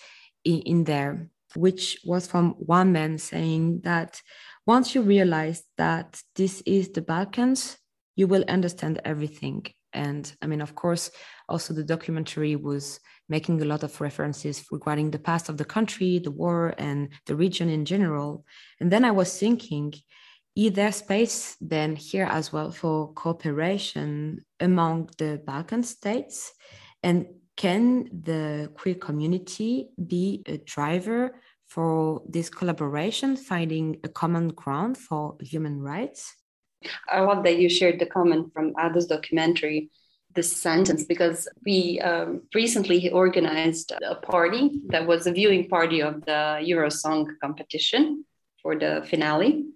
in, 0.44 0.61
in 0.61 0.85
there, 0.85 1.29
which 1.57 1.99
was 2.05 2.27
from 2.27 2.51
one 2.59 2.93
man 2.93 3.19
saying 3.19 3.81
that 3.85 4.21
once 4.67 4.95
you 4.95 5.03
realize 5.03 5.62
that 5.77 6.21
this 6.37 6.62
is 6.67 6.91
the 6.91 7.03
Balkans, 7.03 7.77
you 8.17 8.27
will 8.27 8.45
understand 8.49 9.01
everything. 9.05 9.67
And 9.93 10.33
I 10.41 10.47
mean, 10.47 10.61
of 10.61 10.75
course, 10.75 11.11
also 11.49 11.75
the 11.75 11.85
documentary 11.85 12.57
was 12.57 13.01
making 13.29 13.61
a 13.61 13.65
lot 13.65 13.83
of 13.83 14.01
references 14.01 14.65
regarding 14.71 15.11
the 15.11 15.19
past 15.19 15.49
of 15.49 15.57
the 15.57 15.65
country, 15.65 16.19
the 16.19 16.31
war, 16.31 16.75
and 16.79 17.11
the 17.27 17.37
region 17.37 17.69
in 17.69 17.85
general. 17.85 18.45
And 18.81 18.91
then 18.91 19.05
I 19.05 19.11
was 19.11 19.38
thinking, 19.38 19.95
is 20.55 20.73
there 20.73 20.93
space 20.93 21.57
then 21.61 21.97
here 21.97 22.29
as 22.31 22.53
well 22.53 22.71
for 22.71 23.12
cooperation 23.15 24.45
among 24.61 25.11
the 25.19 25.43
Balkan 25.45 25.83
states? 25.83 26.53
And 27.03 27.27
can 27.62 28.09
the 28.25 28.68
queer 28.75 28.96
community 28.96 29.88
be 30.09 30.42
a 30.46 30.57
driver 30.75 31.20
for 31.68 32.20
this 32.29 32.48
collaboration, 32.51 33.37
finding 33.37 34.01
a 34.03 34.09
common 34.09 34.48
ground 34.48 34.98
for 34.98 35.37
human 35.40 35.81
rights? 35.81 36.35
I 37.09 37.20
love 37.20 37.44
that 37.44 37.59
you 37.59 37.68
shared 37.68 38.01
the 38.01 38.07
comment 38.07 38.53
from 38.53 38.75
Ado's 38.85 39.07
documentary 39.07 39.90
this 40.35 40.51
sentence 40.51 41.05
because 41.05 41.46
we 41.64 42.01
um, 42.01 42.42
recently 42.53 43.11
organized 43.11 43.92
a 43.92 44.16
party 44.16 44.81
that 44.88 45.07
was 45.07 45.29
a 45.29 45.33
viewing 45.33 45.68
party 45.68 46.03
of 46.03 46.14
the 46.25 46.40
Eurosong 46.68 47.27
competition 47.40 48.25
for 48.61 48.75
the 48.77 49.07
finale. 49.09 49.66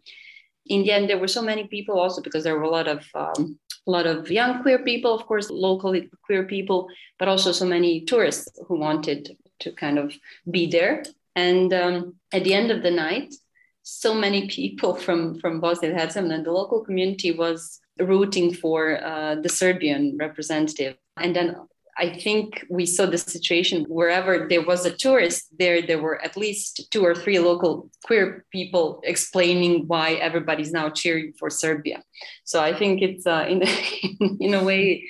In 0.66 0.82
the 0.82 0.90
end, 0.90 1.08
there 1.08 1.18
were 1.18 1.34
so 1.38 1.42
many 1.42 1.68
people 1.68 2.00
also 2.00 2.20
because 2.20 2.42
there 2.42 2.58
were 2.58 2.70
a 2.72 2.76
lot 2.78 2.88
of 2.88 3.06
um, 3.14 3.60
a 3.86 3.90
lot 3.90 4.06
of 4.06 4.30
young 4.30 4.62
queer 4.62 4.78
people, 4.80 5.14
of 5.14 5.26
course, 5.26 5.50
locally 5.50 6.10
queer 6.22 6.44
people, 6.44 6.88
but 7.18 7.28
also 7.28 7.52
so 7.52 7.64
many 7.64 8.00
tourists 8.00 8.58
who 8.66 8.78
wanted 8.78 9.36
to 9.60 9.72
kind 9.72 9.98
of 9.98 10.14
be 10.50 10.66
there. 10.66 11.04
And 11.34 11.72
um, 11.72 12.14
at 12.32 12.44
the 12.44 12.54
end 12.54 12.70
of 12.70 12.82
the 12.82 12.90
night, 12.90 13.34
so 13.82 14.14
many 14.14 14.48
people 14.58 14.94
from 14.94 15.38
from 15.40 15.60
Bosnia 15.60 15.92
and 15.92 16.00
Herzegovina 16.00 16.42
the 16.42 16.52
local 16.52 16.84
community 16.84 17.32
was 17.32 17.80
rooting 17.98 18.52
for 18.52 19.02
uh, 19.02 19.36
the 19.36 19.48
Serbian 19.48 20.16
representative. 20.18 20.96
And 21.16 21.34
then 21.34 21.56
I 21.98 22.10
think 22.10 22.64
we 22.68 22.84
saw 22.86 23.06
the 23.06 23.18
situation 23.18 23.84
wherever 23.88 24.46
there 24.48 24.62
was 24.62 24.84
a 24.84 24.94
tourist 24.94 25.46
there, 25.58 25.80
there 25.80 26.00
were 26.00 26.22
at 26.22 26.36
least 26.36 26.90
two 26.90 27.04
or 27.04 27.14
three 27.14 27.38
local 27.38 27.90
queer 28.04 28.44
people 28.50 29.00
explaining 29.04 29.86
why 29.86 30.12
everybody's 30.14 30.72
now 30.72 30.90
cheering 30.90 31.32
for 31.38 31.48
Serbia. 31.48 32.02
So 32.44 32.62
I 32.62 32.76
think 32.76 33.02
it's 33.02 33.26
uh, 33.26 33.46
in, 33.48 33.62
in 34.40 34.54
a 34.54 34.62
way, 34.62 35.08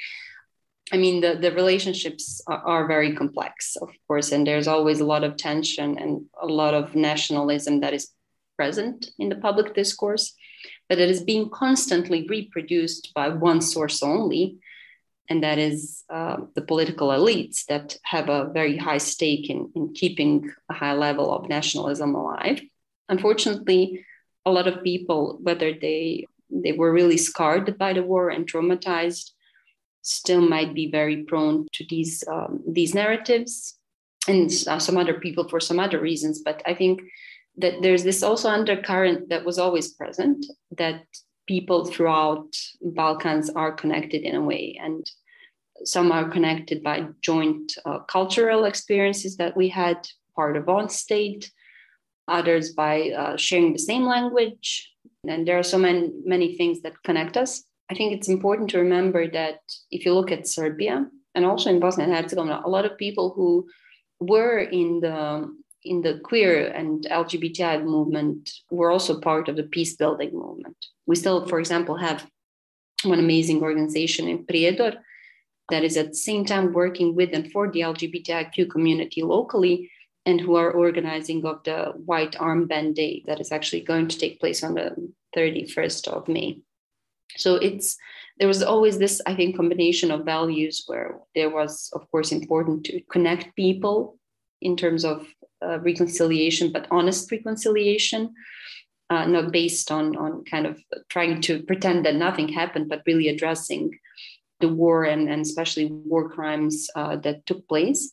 I 0.93 0.97
mean, 0.97 1.21
the, 1.21 1.35
the 1.35 1.53
relationships 1.53 2.41
are, 2.47 2.63
are, 2.65 2.87
very 2.87 3.17
complex, 3.17 3.77
of 3.83 3.91
course, 4.07 4.31
and 4.31 4.47
there's 4.47 4.69
always 4.69 5.01
a 5.01 5.05
lot 5.05 5.25
of 5.25 5.37
tension 5.37 5.99
and 5.99 6.27
a 6.41 6.47
lot 6.47 6.75
of 6.75 6.95
nationalism 6.95 7.81
that 7.81 7.95
is 7.95 8.13
present 8.57 9.11
in 9.19 9.29
the 9.29 9.37
public 9.37 9.75
discourse 9.75 10.35
but 10.89 10.99
it 10.99 11.11
is 11.11 11.23
being 11.23 11.51
constantly 11.51 12.27
reproduced 12.29 13.13
by 13.15 13.29
one 13.29 13.61
source 13.61 14.03
only, 14.03 14.59
and 15.29 15.43
that 15.43 15.59
is 15.59 16.05
uh, 16.11 16.37
the 16.55 16.63
political 16.63 17.09
elites 17.09 17.65
that 17.67 17.97
have 18.03 18.29
a 18.29 18.51
very 18.53 18.77
high 18.77 18.99
stake 18.99 19.51
in, 19.51 19.71
in 19.75 19.93
keeping 19.93 20.53
a 20.69 20.75
high 20.75 20.95
level 20.95 21.33
of 21.33 21.49
nationalism 21.49 22.15
alive. 22.15 22.61
Unfortunately, 23.09 24.05
a 24.45 24.51
lot 24.51 24.69
of 24.69 24.83
people, 24.83 25.39
whether 25.43 25.73
they 25.73 26.27
they 26.49 26.73
were 26.73 26.93
really 26.93 27.17
scarred 27.17 27.77
by 27.77 27.93
the 27.93 28.05
war 28.05 28.31
and 28.31 28.47
traumatized, 28.47 29.33
still 30.03 30.41
might 30.41 30.73
be 30.73 30.89
very 30.89 31.25
prone 31.25 31.67
to 31.73 31.85
these 31.91 32.23
um, 32.29 32.63
these 32.67 32.95
narratives 32.95 33.77
and 34.29 34.51
uh, 34.69 34.79
some 34.79 34.97
other 34.97 35.15
people 35.15 35.49
for 35.49 35.61
some 35.61 35.81
other 35.81 36.01
reasons 36.01 36.43
but 36.43 36.63
i 36.67 36.75
think 36.75 37.03
that 37.57 37.83
there's 37.83 38.05
this 38.05 38.23
also 38.23 38.49
undercurrent 38.49 39.29
that 39.29 39.45
was 39.45 39.59
always 39.59 39.89
present 39.95 40.47
that 40.77 41.03
people 41.47 41.85
throughout 41.85 42.49
balkans 42.83 43.51
are 43.51 43.73
connected 43.73 44.23
in 44.23 44.35
a 44.35 44.43
way 44.43 44.79
and 44.83 45.11
some 45.85 46.11
are 46.11 46.29
connected 46.29 46.83
by 46.83 47.07
joint 47.21 47.73
uh, 47.85 47.99
cultural 48.01 48.65
experiences 48.65 49.37
that 49.37 49.57
we 49.57 49.69
had 49.69 50.07
part 50.35 50.57
of 50.57 50.69
on 50.69 50.89
state 50.89 51.51
others 52.29 52.73
by 52.73 53.11
uh, 53.11 53.37
sharing 53.37 53.73
the 53.73 53.79
same 53.79 54.05
language. 54.05 54.93
And 55.29 55.47
there 55.47 55.59
are 55.59 55.63
so 55.63 55.79
many 55.79 56.13
many 56.25 56.57
things 56.57 56.83
that 56.83 57.03
connect 57.03 57.37
us. 57.37 57.65
I 57.91 57.95
think 57.95 58.13
it's 58.13 58.29
important 58.29 58.71
to 58.71 58.79
remember 58.79 59.31
that 59.31 59.61
if 59.91 60.05
you 60.05 60.13
look 60.13 60.33
at 60.33 60.49
serbia 60.49 61.07
and 61.35 61.45
also 61.45 61.71
in 61.71 61.79
bosnia 61.79 62.07
and 62.07 62.15
herzegovina 62.15 62.63
a 62.65 62.69
lot 62.69 62.85
of 62.85 62.99
people 62.99 63.33
who 63.37 63.69
were 64.19 64.59
in 64.59 65.01
the 65.01 65.47
in 65.87 66.03
the 66.03 66.21
queer 66.25 66.67
and 66.69 67.05
LGBTI 67.05 67.85
movement 67.85 68.51
were 68.71 68.91
also 68.91 69.21
part 69.21 69.49
of 69.49 69.57
the 69.57 69.63
peace 69.63 69.97
building 69.97 70.33
movement. 70.33 70.77
We 71.07 71.17
still, 71.17 71.47
for 71.47 71.59
example, 71.59 71.97
have 71.97 72.27
one 73.05 73.19
amazing 73.19 73.63
organization 73.63 74.29
in 74.29 74.45
Prijedor 74.47 74.97
that 75.71 75.85
is 75.85 75.97
at 75.97 76.09
the 76.09 76.15
same 76.15 76.45
time 76.45 76.73
working 76.73 77.15
with 77.15 77.31
and 77.33 77.51
for 77.51 77.71
the 77.71 77.81
LGBTIQ 77.81 78.71
community 78.71 79.23
locally 79.23 79.91
and 80.25 80.41
who 80.41 80.57
are 80.57 80.71
organizing 80.71 81.45
of 81.45 81.63
the 81.65 81.93
White 82.05 82.33
Armband 82.33 82.95
Day 82.95 83.23
that 83.27 83.41
is 83.41 83.53
actually 83.53 83.83
going 83.83 84.09
to 84.09 84.19
take 84.19 84.41
place 84.41 84.63
on 84.63 84.75
the 84.75 85.13
31st 85.37 86.09
of 86.09 86.29
May. 86.29 86.61
So 87.37 87.57
it's 87.57 87.97
there 88.39 88.49
was 88.49 88.63
always 88.63 88.99
this, 88.99 89.23
I 89.27 89.35
think, 89.35 89.57
combination 89.57 90.11
of 90.11 90.25
values 90.25 90.85
where 90.87 91.21
there 91.35 91.49
was, 91.49 91.91
of 91.95 92.11
course, 92.11 92.33
important 92.33 92.85
to 92.87 93.01
connect 93.11 93.57
people 93.57 94.19
in 94.61 94.77
terms 94.77 95.05
of 95.05 95.27
uh, 95.67 95.79
reconciliation, 95.81 96.73
but 96.73 96.87
honest 96.91 97.31
reconciliation, 97.33 98.35
uh, 99.11 99.27
not 99.27 99.53
based 99.53 99.91
on 99.91 100.17
on 100.17 100.45
kind 100.45 100.67
of 100.67 100.81
trying 101.09 101.41
to 101.43 101.63
pretend 101.63 102.05
that 102.05 102.15
nothing 102.15 102.49
happened, 102.49 102.89
but 102.89 103.03
really 103.07 103.29
addressing 103.29 103.91
the 104.61 104.69
war 104.69 105.05
and, 105.05 105.29
and 105.29 105.43
especially 105.43 105.87
war 105.87 106.29
crimes 106.31 106.89
uh, 106.97 107.17
that 107.17 107.45
took 107.47 107.69
place. 107.69 108.13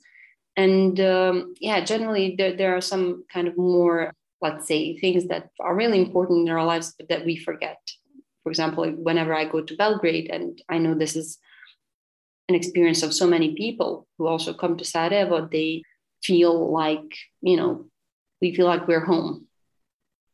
And 0.55 0.99
um, 0.99 1.53
yeah, 1.59 1.83
generally 1.83 2.35
there, 2.37 2.55
there 2.55 2.75
are 2.75 2.81
some 2.81 3.23
kind 3.31 3.47
of 3.47 3.57
more, 3.57 4.13
let's 4.41 4.67
say, 4.67 4.97
things 4.97 5.27
that 5.27 5.49
are 5.59 5.75
really 5.75 5.99
important 5.99 6.47
in 6.47 6.53
our 6.53 6.65
lives, 6.65 6.93
but 6.97 7.09
that 7.09 7.25
we 7.25 7.37
forget. 7.37 7.79
For 8.43 8.49
example, 8.49 8.85
whenever 8.91 9.33
I 9.33 9.45
go 9.45 9.61
to 9.61 9.75
Belgrade, 9.75 10.29
and 10.29 10.61
I 10.69 10.77
know 10.77 10.93
this 10.93 11.15
is 11.15 11.39
an 12.49 12.55
experience 12.55 13.03
of 13.03 13.13
so 13.13 13.25
many 13.25 13.55
people 13.55 14.05
who 14.17 14.27
also 14.27 14.53
come 14.53 14.77
to 14.77 14.85
Sarajevo, 14.85 15.47
they 15.49 15.81
feel 16.23 16.71
like, 16.71 17.15
you 17.41 17.57
know, 17.57 17.85
we 18.41 18.55
feel 18.55 18.65
like 18.65 18.87
we're 18.87 19.05
home. 19.05 19.47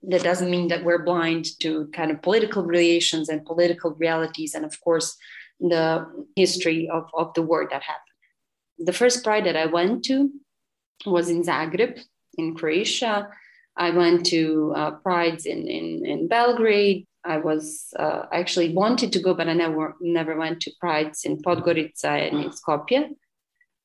That 0.04 0.24
doesn't 0.24 0.50
mean 0.50 0.70
that 0.70 0.84
we're 0.84 1.04
blind 1.04 1.60
to 1.60 1.88
kind 1.88 2.12
of 2.12 2.22
political 2.22 2.64
relations 2.64 3.30
and 3.30 3.46
political 3.46 3.92
realities. 3.96 4.54
And 4.56 4.66
of 4.66 4.80
course, 4.82 5.18
the 5.60 6.06
history 6.36 6.90
of, 6.90 7.10
of 7.14 7.34
the 7.34 7.42
war 7.42 7.68
that 7.70 7.84
happened. 7.84 8.06
The 8.80 8.94
first 8.94 9.24
pride 9.24 9.46
that 9.46 9.58
I 9.58 9.66
went 9.66 10.06
to 10.06 10.32
was 11.06 11.30
in 11.30 11.44
Zagreb, 11.44 12.00
in 12.38 12.56
Croatia. 12.56 13.30
I 13.76 13.92
went 13.92 14.26
to 14.28 14.74
uh, 14.76 14.92
prides 14.92 15.46
in, 15.46 15.68
in, 15.68 16.06
in 16.06 16.28
Belgrade. 16.28 17.06
I 17.26 17.38
was 17.38 17.94
uh, 17.98 18.24
actually 18.32 18.74
wanted 18.74 19.12
to 19.14 19.20
go, 19.20 19.34
but 19.34 19.50
I 19.50 19.54
never 19.54 19.96
never 20.00 20.38
went 20.38 20.62
to 20.62 20.72
prides 20.80 21.26
in 21.26 21.42
Podgorica 21.42 22.06
and 22.06 22.46
in 22.46 22.50
Skopje. 22.52 23.10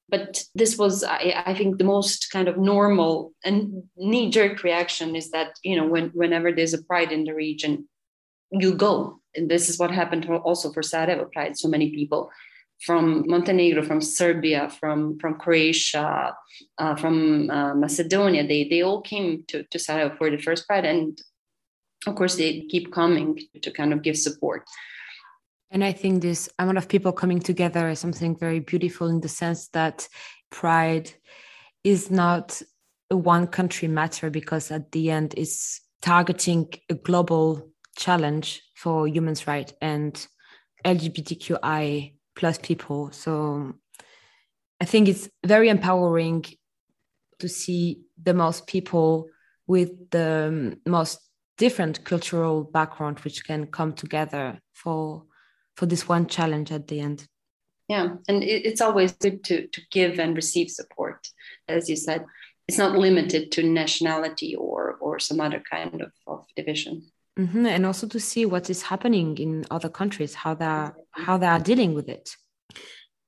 But 0.09 0.45
this 0.55 0.77
was, 0.77 1.03
I, 1.03 1.43
I 1.47 1.55
think, 1.55 1.79
the 1.79 1.85
most 1.85 2.31
kind 2.31 2.47
of 2.47 2.59
normal 2.59 3.33
and 3.45 3.85
knee 3.97 4.31
jerk 4.31 4.63
reaction 4.63 5.17
is 5.17 5.31
that 5.31 5.57
you 5.63 5.77
know 5.77 5.87
when 5.87 6.11
whenever 6.11 6.53
there's 6.53 6.75
a 6.75 6.83
pride 6.83 7.11
in 7.11 7.25
the 7.25 7.35
region, 7.35 7.89
you 8.51 8.75
go 8.75 9.21
and 9.37 9.51
this 9.51 9.69
is 9.69 9.79
what 9.79 9.91
happened 9.91 10.27
also 10.27 10.73
for 10.73 10.83
Sarajevo 10.83 11.27
Pride. 11.27 11.57
So 11.57 11.69
many 11.69 11.91
people 11.91 12.31
from 12.85 13.25
Montenegro, 13.27 13.83
from 13.83 14.01
Serbia, 14.01 14.69
from 14.69 15.19
from 15.19 15.39
Croatia, 15.39 16.35
uh, 16.79 16.97
from 16.97 17.51
uh, 17.51 17.75
Macedonia, 17.75 18.47
they 18.47 18.69
they 18.69 18.83
all 18.83 19.01
came 19.01 19.45
to 19.49 19.63
to 19.65 19.79
Sarajevo 19.79 20.17
for 20.17 20.31
the 20.31 20.39
first 20.39 20.67
Pride, 20.67 20.85
and 20.85 21.19
of 22.07 22.15
course 22.15 22.37
they 22.37 22.63
keep 22.63 22.93
coming 22.93 23.41
to 23.63 23.71
kind 23.71 23.93
of 23.93 24.03
give 24.03 24.17
support. 24.17 24.65
And 25.75 25.83
I 25.83 25.91
think 25.91 26.23
this 26.23 26.49
amount 26.61 26.79
of 26.79 26.89
people 26.89 27.11
coming 27.11 27.41
together 27.41 27.89
is 27.89 27.99
something 27.99 28.37
very 28.37 28.61
beautiful 28.61 29.09
in 29.09 29.21
the 29.21 29.29
sense 29.29 29.67
that 29.71 30.09
Pride 30.51 31.13
is 31.83 32.13
not 32.13 32.63
a 33.11 33.17
one 33.17 33.49
country 33.49 33.89
matter 33.89 34.31
because 34.31 34.71
at 34.71 34.93
the 34.93 35.11
end 35.11 35.35
it's 35.37 35.81
targeting 36.01 36.73
a 36.89 36.95
global 36.95 37.73
challenge 37.97 38.63
for 38.77 39.09
human's 39.09 39.49
rights 39.49 39.73
and 39.83 40.25
LGBTQI 40.85 42.15
plus 42.37 42.57
people. 42.59 43.11
So 43.11 43.75
I 44.81 44.85
think 44.85 45.09
it's 45.09 45.29
very 45.45 45.69
empowering 45.71 46.45
to 47.41 47.49
see 47.49 48.03
the 48.23 48.33
most 48.33 48.69
people 48.69 49.27
with 49.67 50.11
the 50.11 50.79
most 50.87 51.19
different 51.59 52.05
cultural 52.05 52.63
background 52.63 53.19
which 53.21 53.45
can 53.45 53.67
come 53.67 53.93
together 53.93 54.61
for 54.73 55.25
for 55.77 55.87
this 55.87 56.09
one 56.09 56.27
challenge 56.27 56.73
at 56.73 56.89
the 56.89 57.01
end. 57.01 57.27
Yeah 57.89 58.17
and 58.29 58.43
it's 58.43 58.81
always 58.81 59.13
good 59.13 59.45
to 59.45 59.67
to 59.69 59.81
give 59.91 60.19
and 60.19 60.35
receive 60.37 60.71
support. 60.71 61.29
As 61.69 61.89
you 61.89 61.97
said 61.97 62.25
it's 62.67 62.79
not 62.79 62.97
limited 62.97 63.53
to 63.53 63.63
nationality 63.63 64.57
or 64.57 64.97
or 65.01 65.19
some 65.19 65.41
other 65.41 65.63
kind 65.71 66.01
of, 66.01 66.13
of 66.27 66.47
division. 66.57 67.03
Mm-hmm. 67.39 67.67
and 67.67 67.85
also 67.85 68.07
to 68.07 68.21
see 68.21 68.47
what 68.47 68.71
is 68.71 68.83
happening 68.83 69.37
in 69.39 69.65
other 69.69 69.89
countries 69.89 70.35
how 70.35 70.55
they 70.55 70.65
are 70.65 70.95
how 71.11 71.37
they 71.37 71.49
are 71.49 71.59
dealing 71.59 71.93
with 71.93 72.09
it. 72.09 72.37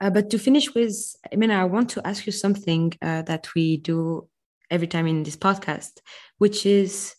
Uh, 0.00 0.10
but 0.10 0.30
to 0.30 0.38
finish 0.38 0.74
with 0.74 0.94
i 1.32 1.36
mean 1.36 1.50
i 1.50 1.64
want 1.64 1.88
to 1.88 2.06
ask 2.06 2.26
you 2.26 2.32
something 2.32 2.92
uh, 3.02 3.22
that 3.22 3.52
we 3.54 3.78
do 3.78 4.28
every 4.70 4.86
time 4.86 5.06
in 5.06 5.22
this 5.22 5.36
podcast 5.36 6.00
which 6.38 6.66
is 6.66 7.16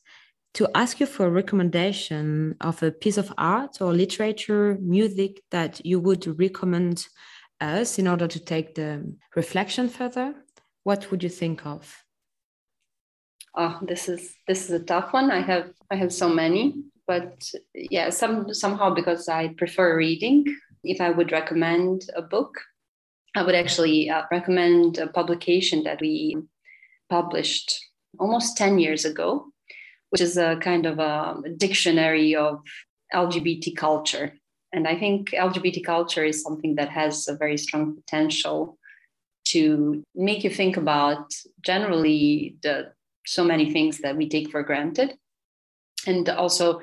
to 0.53 0.69
ask 0.75 0.99
you 0.99 1.05
for 1.05 1.27
a 1.27 1.31
recommendation 1.31 2.55
of 2.62 2.81
a 2.81 2.91
piece 2.91 3.17
of 3.17 3.33
art 3.38 3.81
or 3.81 3.93
literature 3.93 4.77
music 4.81 5.41
that 5.51 5.86
you 5.86 5.99
would 5.99 6.39
recommend 6.39 7.07
us 7.62 7.99
in 7.99 8.07
order 8.07 8.27
to 8.27 8.39
take 8.39 8.75
the 8.75 9.15
reflection 9.36 9.89
further 9.89 10.33
what 10.88 11.12
would 11.12 11.21
you 11.21 11.29
think 11.29 11.65
of? 11.65 12.05
Oh 13.57 13.77
this 13.81 14.07
is 14.07 14.36
this 14.47 14.63
is 14.65 14.71
a 14.71 14.86
tough 14.86 15.12
one. 15.12 15.31
I 15.31 15.41
have 15.41 15.71
i 15.91 15.95
have 15.95 16.13
so 16.13 16.29
many 16.29 16.75
but 17.07 17.33
yeah 17.73 18.10
some 18.10 18.53
somehow 18.53 18.93
because 18.93 19.27
i 19.29 19.47
prefer 19.57 19.97
reading 19.97 20.45
if 20.83 21.01
i 21.01 21.10
would 21.10 21.31
recommend 21.31 22.01
a 22.15 22.21
book 22.21 22.53
i 23.36 23.41
would 23.43 23.55
actually 23.55 24.10
uh, 24.10 24.23
recommend 24.31 24.97
a 24.97 25.07
publication 25.07 25.83
that 25.83 26.01
we 26.01 26.38
published 27.10 27.69
almost 28.19 28.57
10 28.57 28.79
years 28.79 29.05
ago 29.05 29.45
which 30.17 30.30
is 30.30 30.38
a 30.38 30.56
kind 30.58 30.86
of 30.86 30.99
a 30.99 31.41
dictionary 31.58 32.36
of 32.36 32.62
lgbt 33.13 33.75
culture 33.75 34.34
and 34.73 34.88
i 34.88 34.95
think 34.97 35.30
lgbt 35.30 35.84
culture 35.86 36.25
is 36.25 36.41
something 36.41 36.75
that 36.75 36.89
has 36.89 37.27
a 37.27 37.36
very 37.36 37.58
strong 37.58 37.95
potential 37.95 38.77
to 39.45 40.03
make 40.15 40.43
you 40.43 40.49
think 40.49 40.75
about 40.75 41.34
generally 41.62 42.56
the 42.63 42.91
so 43.25 43.43
many 43.43 43.71
things 43.71 43.99
that 43.99 44.15
we 44.15 44.27
take 44.27 44.49
for 44.49 44.63
granted. 44.63 45.17
And 46.06 46.27
also 46.30 46.80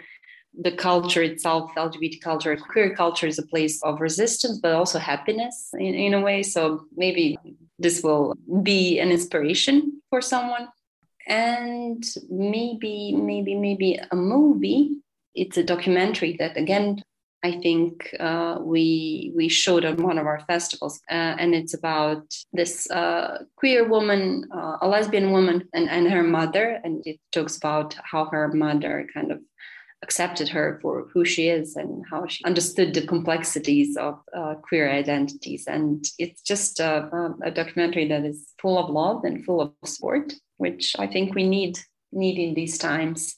the 0.52 0.72
culture 0.72 1.22
itself, 1.22 1.72
LGBT 1.76 2.20
culture, 2.20 2.56
queer 2.56 2.94
culture 2.94 3.26
is 3.26 3.38
a 3.38 3.46
place 3.46 3.82
of 3.82 4.00
resistance, 4.00 4.58
but 4.58 4.72
also 4.72 4.98
happiness 4.98 5.70
in, 5.74 5.94
in 5.94 6.14
a 6.14 6.20
way. 6.20 6.42
So 6.42 6.84
maybe 6.94 7.38
this 7.78 8.02
will 8.02 8.34
be 8.62 9.00
an 9.00 9.10
inspiration 9.10 10.02
for 10.10 10.20
someone. 10.20 10.68
And 11.26 12.04
maybe, 12.28 13.14
maybe, 13.14 13.54
maybe 13.54 14.00
a 14.10 14.16
movie. 14.16 14.96
It's 15.34 15.56
a 15.56 15.64
documentary 15.64 16.36
that 16.38 16.56
again 16.56 17.02
I 17.44 17.60
think 17.60 18.08
uh, 18.18 18.56
we 18.62 19.30
we 19.36 19.50
showed 19.50 19.84
on 19.84 20.02
one 20.02 20.16
of 20.16 20.26
our 20.26 20.40
festivals, 20.48 20.98
uh, 21.10 21.36
and 21.38 21.54
it's 21.54 21.74
about 21.74 22.24
this 22.54 22.90
uh, 22.90 23.44
queer 23.56 23.86
woman, 23.86 24.48
uh, 24.50 24.78
a 24.80 24.88
lesbian 24.88 25.30
woman, 25.30 25.68
and, 25.74 25.90
and 25.90 26.10
her 26.10 26.22
mother, 26.22 26.80
and 26.82 27.02
it 27.04 27.20
talks 27.32 27.58
about 27.58 27.94
how 28.02 28.24
her 28.32 28.48
mother 28.48 29.06
kind 29.12 29.30
of 29.30 29.40
accepted 30.04 30.48
her 30.56 30.78
for 30.82 30.94
who 31.12 31.24
she 31.24 31.44
is 31.58 31.76
and 31.80 32.04
how 32.10 32.26
she 32.26 32.44
understood 32.44 32.92
the 32.92 33.06
complexities 33.14 33.96
of 33.96 34.14
uh, 34.40 34.54
queer 34.66 34.86
identities, 35.02 35.62
and 35.66 36.04
it's 36.18 36.42
just 36.42 36.80
a, 36.80 36.92
a 37.42 37.50
documentary 37.50 38.06
that 38.08 38.24
is 38.24 38.38
full 38.62 38.76
of 38.78 38.90
love 38.90 39.24
and 39.24 39.44
full 39.46 39.60
of 39.64 39.70
support, 39.84 40.26
which 40.64 40.84
I 41.04 41.06
think 41.06 41.34
we 41.34 41.44
need 41.56 41.74
need 42.12 42.38
in 42.46 42.54
these 42.54 42.76
times. 42.78 43.36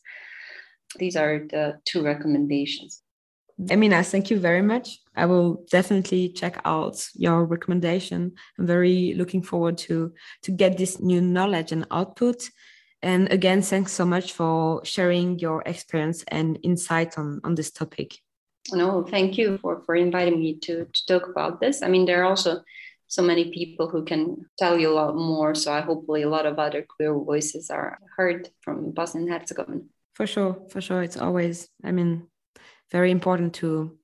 These 0.99 1.17
are 1.23 1.35
the 1.55 1.65
two 1.89 2.03
recommendations. 2.13 3.03
Emina, 3.59 4.05
thank 4.05 4.31
you 4.31 4.39
very 4.39 4.63
much. 4.63 4.87
I 5.15 5.25
will 5.25 5.65
definitely 5.71 6.29
check 6.41 6.61
out 6.65 6.97
your 7.15 7.45
recommendation. 7.47 8.33
I'm 8.59 8.67
very 8.67 9.15
looking 9.21 9.43
forward 9.43 9.79
to 9.87 10.13
to 10.43 10.51
get 10.63 10.77
this 10.77 11.01
new 11.01 11.21
knowledge 11.21 11.73
and 11.73 11.87
output. 11.91 12.39
And 13.03 13.31
again, 13.31 13.63
thanks 13.63 13.93
so 13.93 14.05
much 14.05 14.33
for 14.33 14.85
sharing 14.85 15.39
your 15.39 15.63
experience 15.67 16.25
and 16.29 16.59
insight 16.63 17.19
on, 17.19 17.41
on 17.45 17.55
this 17.55 17.71
topic. 17.71 18.19
No, 18.73 19.05
thank 19.05 19.39
you 19.39 19.59
for, 19.59 19.83
for 19.85 19.95
inviting 19.95 20.41
me 20.41 20.59
to, 20.61 20.87
to 20.87 21.07
talk 21.07 21.29
about 21.29 21.61
this. 21.61 21.83
I 21.83 21.89
mean, 21.89 22.07
there 22.07 22.23
are 22.23 22.29
also 22.29 22.63
so 23.07 23.23
many 23.23 23.53
people 23.53 23.89
who 23.89 24.05
can 24.05 24.47
tell 24.59 24.79
you 24.79 24.91
a 24.91 24.95
lot 24.95 25.15
more. 25.15 25.55
So 25.55 25.73
I 25.73 25.81
hopefully 25.81 26.23
a 26.23 26.29
lot 26.29 26.47
of 26.47 26.59
other 26.59 26.83
queer 26.83 27.15
voices 27.15 27.71
are 27.71 27.99
heard 28.17 28.51
from 28.63 28.91
Bosnia 28.91 29.25
and 29.25 29.33
Herzegovina. 29.33 29.83
For 30.15 30.27
sure, 30.27 30.59
for 30.71 30.81
sure. 30.81 31.03
It's 31.03 31.17
always, 31.17 31.69
I 31.85 31.93
mean, 31.93 32.27
very 32.91 33.11
important 33.11 33.55
to 33.55 33.97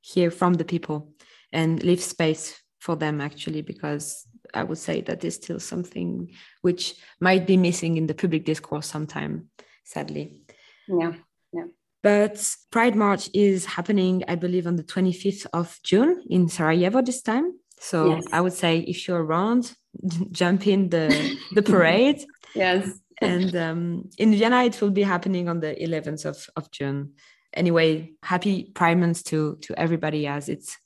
hear 0.00 0.30
from 0.30 0.54
the 0.54 0.64
people 0.64 1.12
and 1.52 1.82
leave 1.82 2.02
space 2.02 2.62
for 2.78 2.94
them 2.94 3.20
actually, 3.20 3.62
because 3.62 4.26
I 4.56 4.62
would 4.62 4.78
say 4.78 5.02
that 5.02 5.24
is 5.24 5.34
still 5.34 5.60
something 5.60 6.30
which 6.62 6.94
might 7.20 7.46
be 7.46 7.56
missing 7.56 7.96
in 7.96 8.06
the 8.06 8.14
public 8.14 8.44
discourse 8.44 8.86
sometime, 8.86 9.50
sadly. 9.84 10.40
Yeah. 10.88 11.12
Yeah. 11.52 11.66
But 12.02 12.56
Pride 12.70 12.96
March 12.96 13.28
is 13.34 13.66
happening, 13.66 14.24
I 14.28 14.36
believe, 14.36 14.66
on 14.66 14.76
the 14.76 14.84
25th 14.84 15.46
of 15.52 15.78
June 15.82 16.22
in 16.30 16.48
Sarajevo 16.48 17.02
this 17.02 17.22
time. 17.22 17.52
So 17.78 18.16
yes. 18.16 18.24
I 18.32 18.40
would 18.40 18.52
say 18.52 18.78
if 18.78 19.06
you're 19.06 19.22
around, 19.22 19.74
jump 20.30 20.66
in 20.66 20.88
the 20.88 21.38
the 21.52 21.62
parade. 21.62 22.24
yes. 22.54 22.88
and 23.20 23.56
um, 23.56 24.10
in 24.18 24.32
Vienna, 24.32 24.64
it 24.64 24.80
will 24.80 24.90
be 24.90 25.02
happening 25.02 25.48
on 25.48 25.60
the 25.60 25.74
11th 25.74 26.24
of, 26.26 26.48
of 26.56 26.70
June. 26.70 27.12
Anyway, 27.52 28.12
happy 28.22 28.70
Pride 28.74 28.98
Month 28.98 29.24
to 29.24 29.56
to 29.62 29.78
everybody 29.78 30.26
as 30.26 30.48
it's 30.48 30.76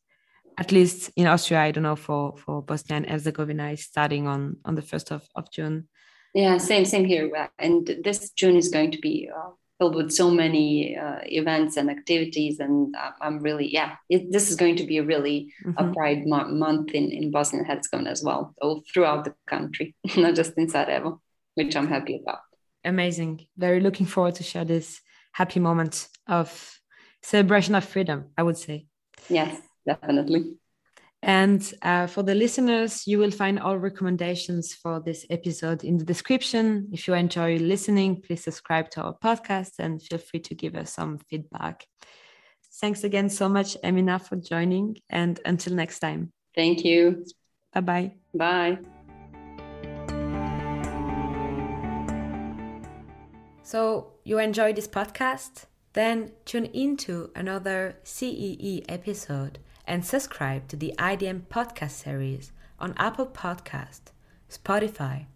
at 0.61 0.71
least 0.73 1.11
in 1.17 1.27
Austria. 1.27 1.61
I 1.61 1.71
don't 1.71 1.83
know 1.83 1.97
for 1.97 2.37
for 2.37 2.63
Bosnia 2.63 2.99
and 2.99 3.09
Herzegovina 3.09 3.71
is 3.71 3.85
starting 3.85 4.29
on 4.29 4.59
on 4.65 4.75
the 4.75 4.83
first 4.83 5.11
of, 5.11 5.27
of 5.35 5.51
June. 5.51 5.89
Yeah, 6.35 6.59
same 6.59 6.85
same 6.85 7.07
here. 7.07 7.51
And 7.59 7.87
this 8.05 8.31
June 8.31 8.57
is 8.57 8.69
going 8.69 8.93
to 8.93 8.99
be 8.99 9.31
uh, 9.35 9.51
filled 9.81 9.97
with 9.97 10.13
so 10.13 10.31
many 10.31 10.97
uh, 10.97 11.21
events 11.25 11.77
and 11.79 11.91
activities. 11.91 12.61
And 12.61 12.95
I'm 13.21 13.41
really, 13.41 13.73
yeah, 13.73 13.97
it, 14.11 14.31
this 14.31 14.51
is 14.51 14.57
going 14.57 14.77
to 14.77 14.85
be 14.85 14.99
a 14.99 15.03
really 15.03 15.53
mm-hmm. 15.65 15.83
a 15.83 15.93
Pride 15.95 16.27
mo- 16.27 16.49
month 16.49 16.91
in, 16.93 17.11
in 17.11 17.31
Bosnia 17.31 17.63
and 17.63 17.71
Herzegovina 17.71 18.11
as 18.11 18.23
well, 18.23 18.55
all 18.61 18.83
throughout 18.93 19.25
the 19.25 19.35
country, 19.47 19.97
not 20.17 20.35
just 20.35 20.53
in 20.59 20.69
Sarajevo, 20.69 21.21
which 21.55 21.75
I'm 21.75 21.89
happy 21.89 22.21
about. 22.23 22.41
Amazing. 22.85 23.47
Very 23.57 23.81
looking 23.81 24.07
forward 24.07 24.35
to 24.37 24.43
share 24.43 24.67
this 24.67 25.01
happy 25.33 25.61
moment 25.61 26.09
of 26.27 26.79
celebration 27.23 27.75
of 27.75 27.85
freedom, 27.85 28.27
I 28.37 28.43
would 28.43 28.59
say. 28.59 28.87
Yes, 29.29 29.61
definitely. 29.87 30.57
And 31.23 31.75
uh, 31.83 32.07
for 32.07 32.23
the 32.23 32.35
listeners, 32.35 33.07
you 33.07 33.19
will 33.19 33.31
find 33.31 33.61
all 33.61 33.77
recommendations 33.77 34.73
for 34.73 35.01
this 35.01 35.27
episode 35.29 35.85
in 35.85 35.99
the 35.99 36.05
description. 36.05 36.89
If 36.93 37.07
you 37.07 37.15
enjoy 37.15 37.59
listening, 37.59 38.23
please 38.23 38.43
subscribe 38.43 38.91
to 38.93 39.03
our 39.03 39.17
podcast 39.23 39.79
and 39.79 40.03
feel 40.03 40.19
free 40.19 40.41
to 40.41 40.55
give 40.55 40.75
us 40.75 40.95
some 40.95 41.19
feedback. 41.29 41.85
Thanks 42.81 43.05
again 43.05 43.29
so 43.29 43.51
much, 43.51 43.77
Emina, 43.85 44.19
for 44.19 44.37
joining. 44.37 44.97
And 45.11 45.39
until 45.45 45.75
next 45.75 45.99
time. 45.99 46.33
Thank 46.55 46.85
you. 46.85 47.27
Bye-bye. 47.75 48.15
Bye. 48.35 48.79
So, 53.63 54.15
you 54.25 54.39
enjoyed 54.39 54.77
this 54.77 54.89
podcast? 54.89 55.67
Then 55.93 56.33
tune 56.47 56.65
into 56.67 57.31
another 57.37 57.99
CEE 58.05 58.85
episode 58.89 59.59
and 59.91 60.07
subscribe 60.07 60.69
to 60.69 60.77
the 60.77 60.95
IDM 60.99 61.43
podcast 61.51 61.91
series 61.91 62.53
on 62.79 62.95
Apple 62.97 63.27
Podcast, 63.27 64.13
Spotify, 64.49 65.27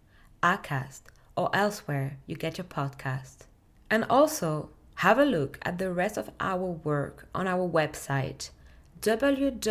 Acast, 0.41 1.01
or 1.35 1.53
elsewhere 1.53 2.17
you 2.25 2.37
get 2.37 2.57
your 2.57 2.63
podcast. 2.63 3.47
And 3.91 4.05
also 4.09 4.69
have 4.95 5.19
a 5.19 5.25
look 5.25 5.59
at 5.63 5.77
the 5.77 5.91
rest 5.91 6.15
of 6.15 6.31
our 6.39 6.71
work 6.71 7.27
on 7.35 7.47
our 7.49 7.67
website 7.67 8.51
www.idm.at. 9.01 9.67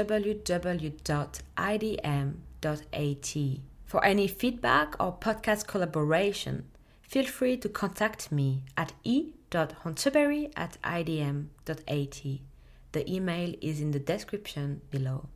For 3.87 4.05
any 4.05 4.29
feedback 4.29 4.97
or 5.01 5.17
podcast 5.17 5.67
collaboration, 5.67 6.67
feel 7.01 7.25
free 7.25 7.57
to 7.57 7.71
contact 7.71 8.31
me 8.31 8.65
at 8.77 8.93
e.hunterberry 9.03 10.53
at 10.55 10.77
idm.at. 10.83 12.54
The 12.95 13.13
email 13.13 13.53
is 13.61 13.81
in 13.81 13.91
the 13.91 13.99
description 13.99 14.81
below. 14.93 15.27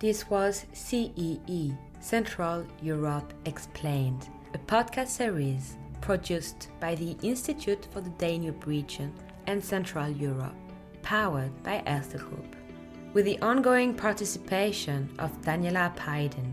This 0.00 0.28
was 0.28 0.66
CEE, 0.74 1.72
Central 1.98 2.66
Europe 2.82 3.32
Explained, 3.46 4.28
a 4.52 4.58
podcast 4.58 5.08
series 5.08 5.78
produced 6.02 6.68
by 6.78 6.94
the 6.94 7.16
Institute 7.22 7.88
for 7.90 8.02
the 8.02 8.10
Danube 8.18 8.66
Region 8.66 9.14
and 9.46 9.64
Central 9.64 10.10
Europe, 10.10 10.54
powered 11.00 11.54
by 11.62 11.82
Erste 11.86 12.18
Group. 12.18 12.54
With 13.14 13.24
the 13.24 13.40
ongoing 13.40 13.94
participation 13.94 15.08
of 15.20 15.32
Daniela 15.40 15.96
Apaydin, 15.96 16.52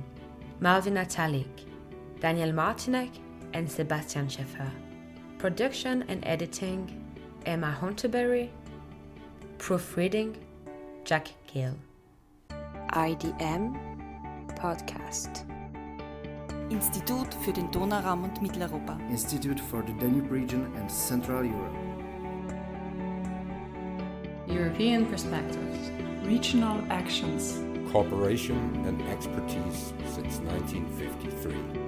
Malwina 0.61 1.05
Talik, 1.13 1.65
Daniel 2.21 2.53
Martinek, 2.53 3.11
and 3.51 3.69
Sebastian 3.69 4.27
Schäffer. 4.27 4.71
Production 5.39 6.05
and 6.07 6.25
editing 6.25 7.05
Emma 7.45 7.77
Hunterberry 7.81 8.49
Proofreading 9.59 10.35
Jack 11.05 11.27
Gill. 11.53 11.75
IDM 12.95 13.75
Podcast. 14.55 15.45
Institut 16.69 17.27
für 17.43 17.51
den 17.51 17.69
Donauraum 17.69 18.23
und 18.23 18.41
Mitteleuropa. 18.41 18.97
Institute 19.11 19.61
for 19.61 19.83
the 19.85 19.93
Danube 19.99 20.31
Region 20.31 20.65
and 20.77 20.89
Central 20.89 21.43
Europe. 21.43 21.75
European 24.47 25.05
Perspectives. 25.05 25.91
Regional 26.25 26.81
Actions. 26.89 27.61
Cooperation 27.91 28.83
and 28.87 29.01
expertise 29.11 29.93
since 30.05 30.39
1953. 30.39 31.78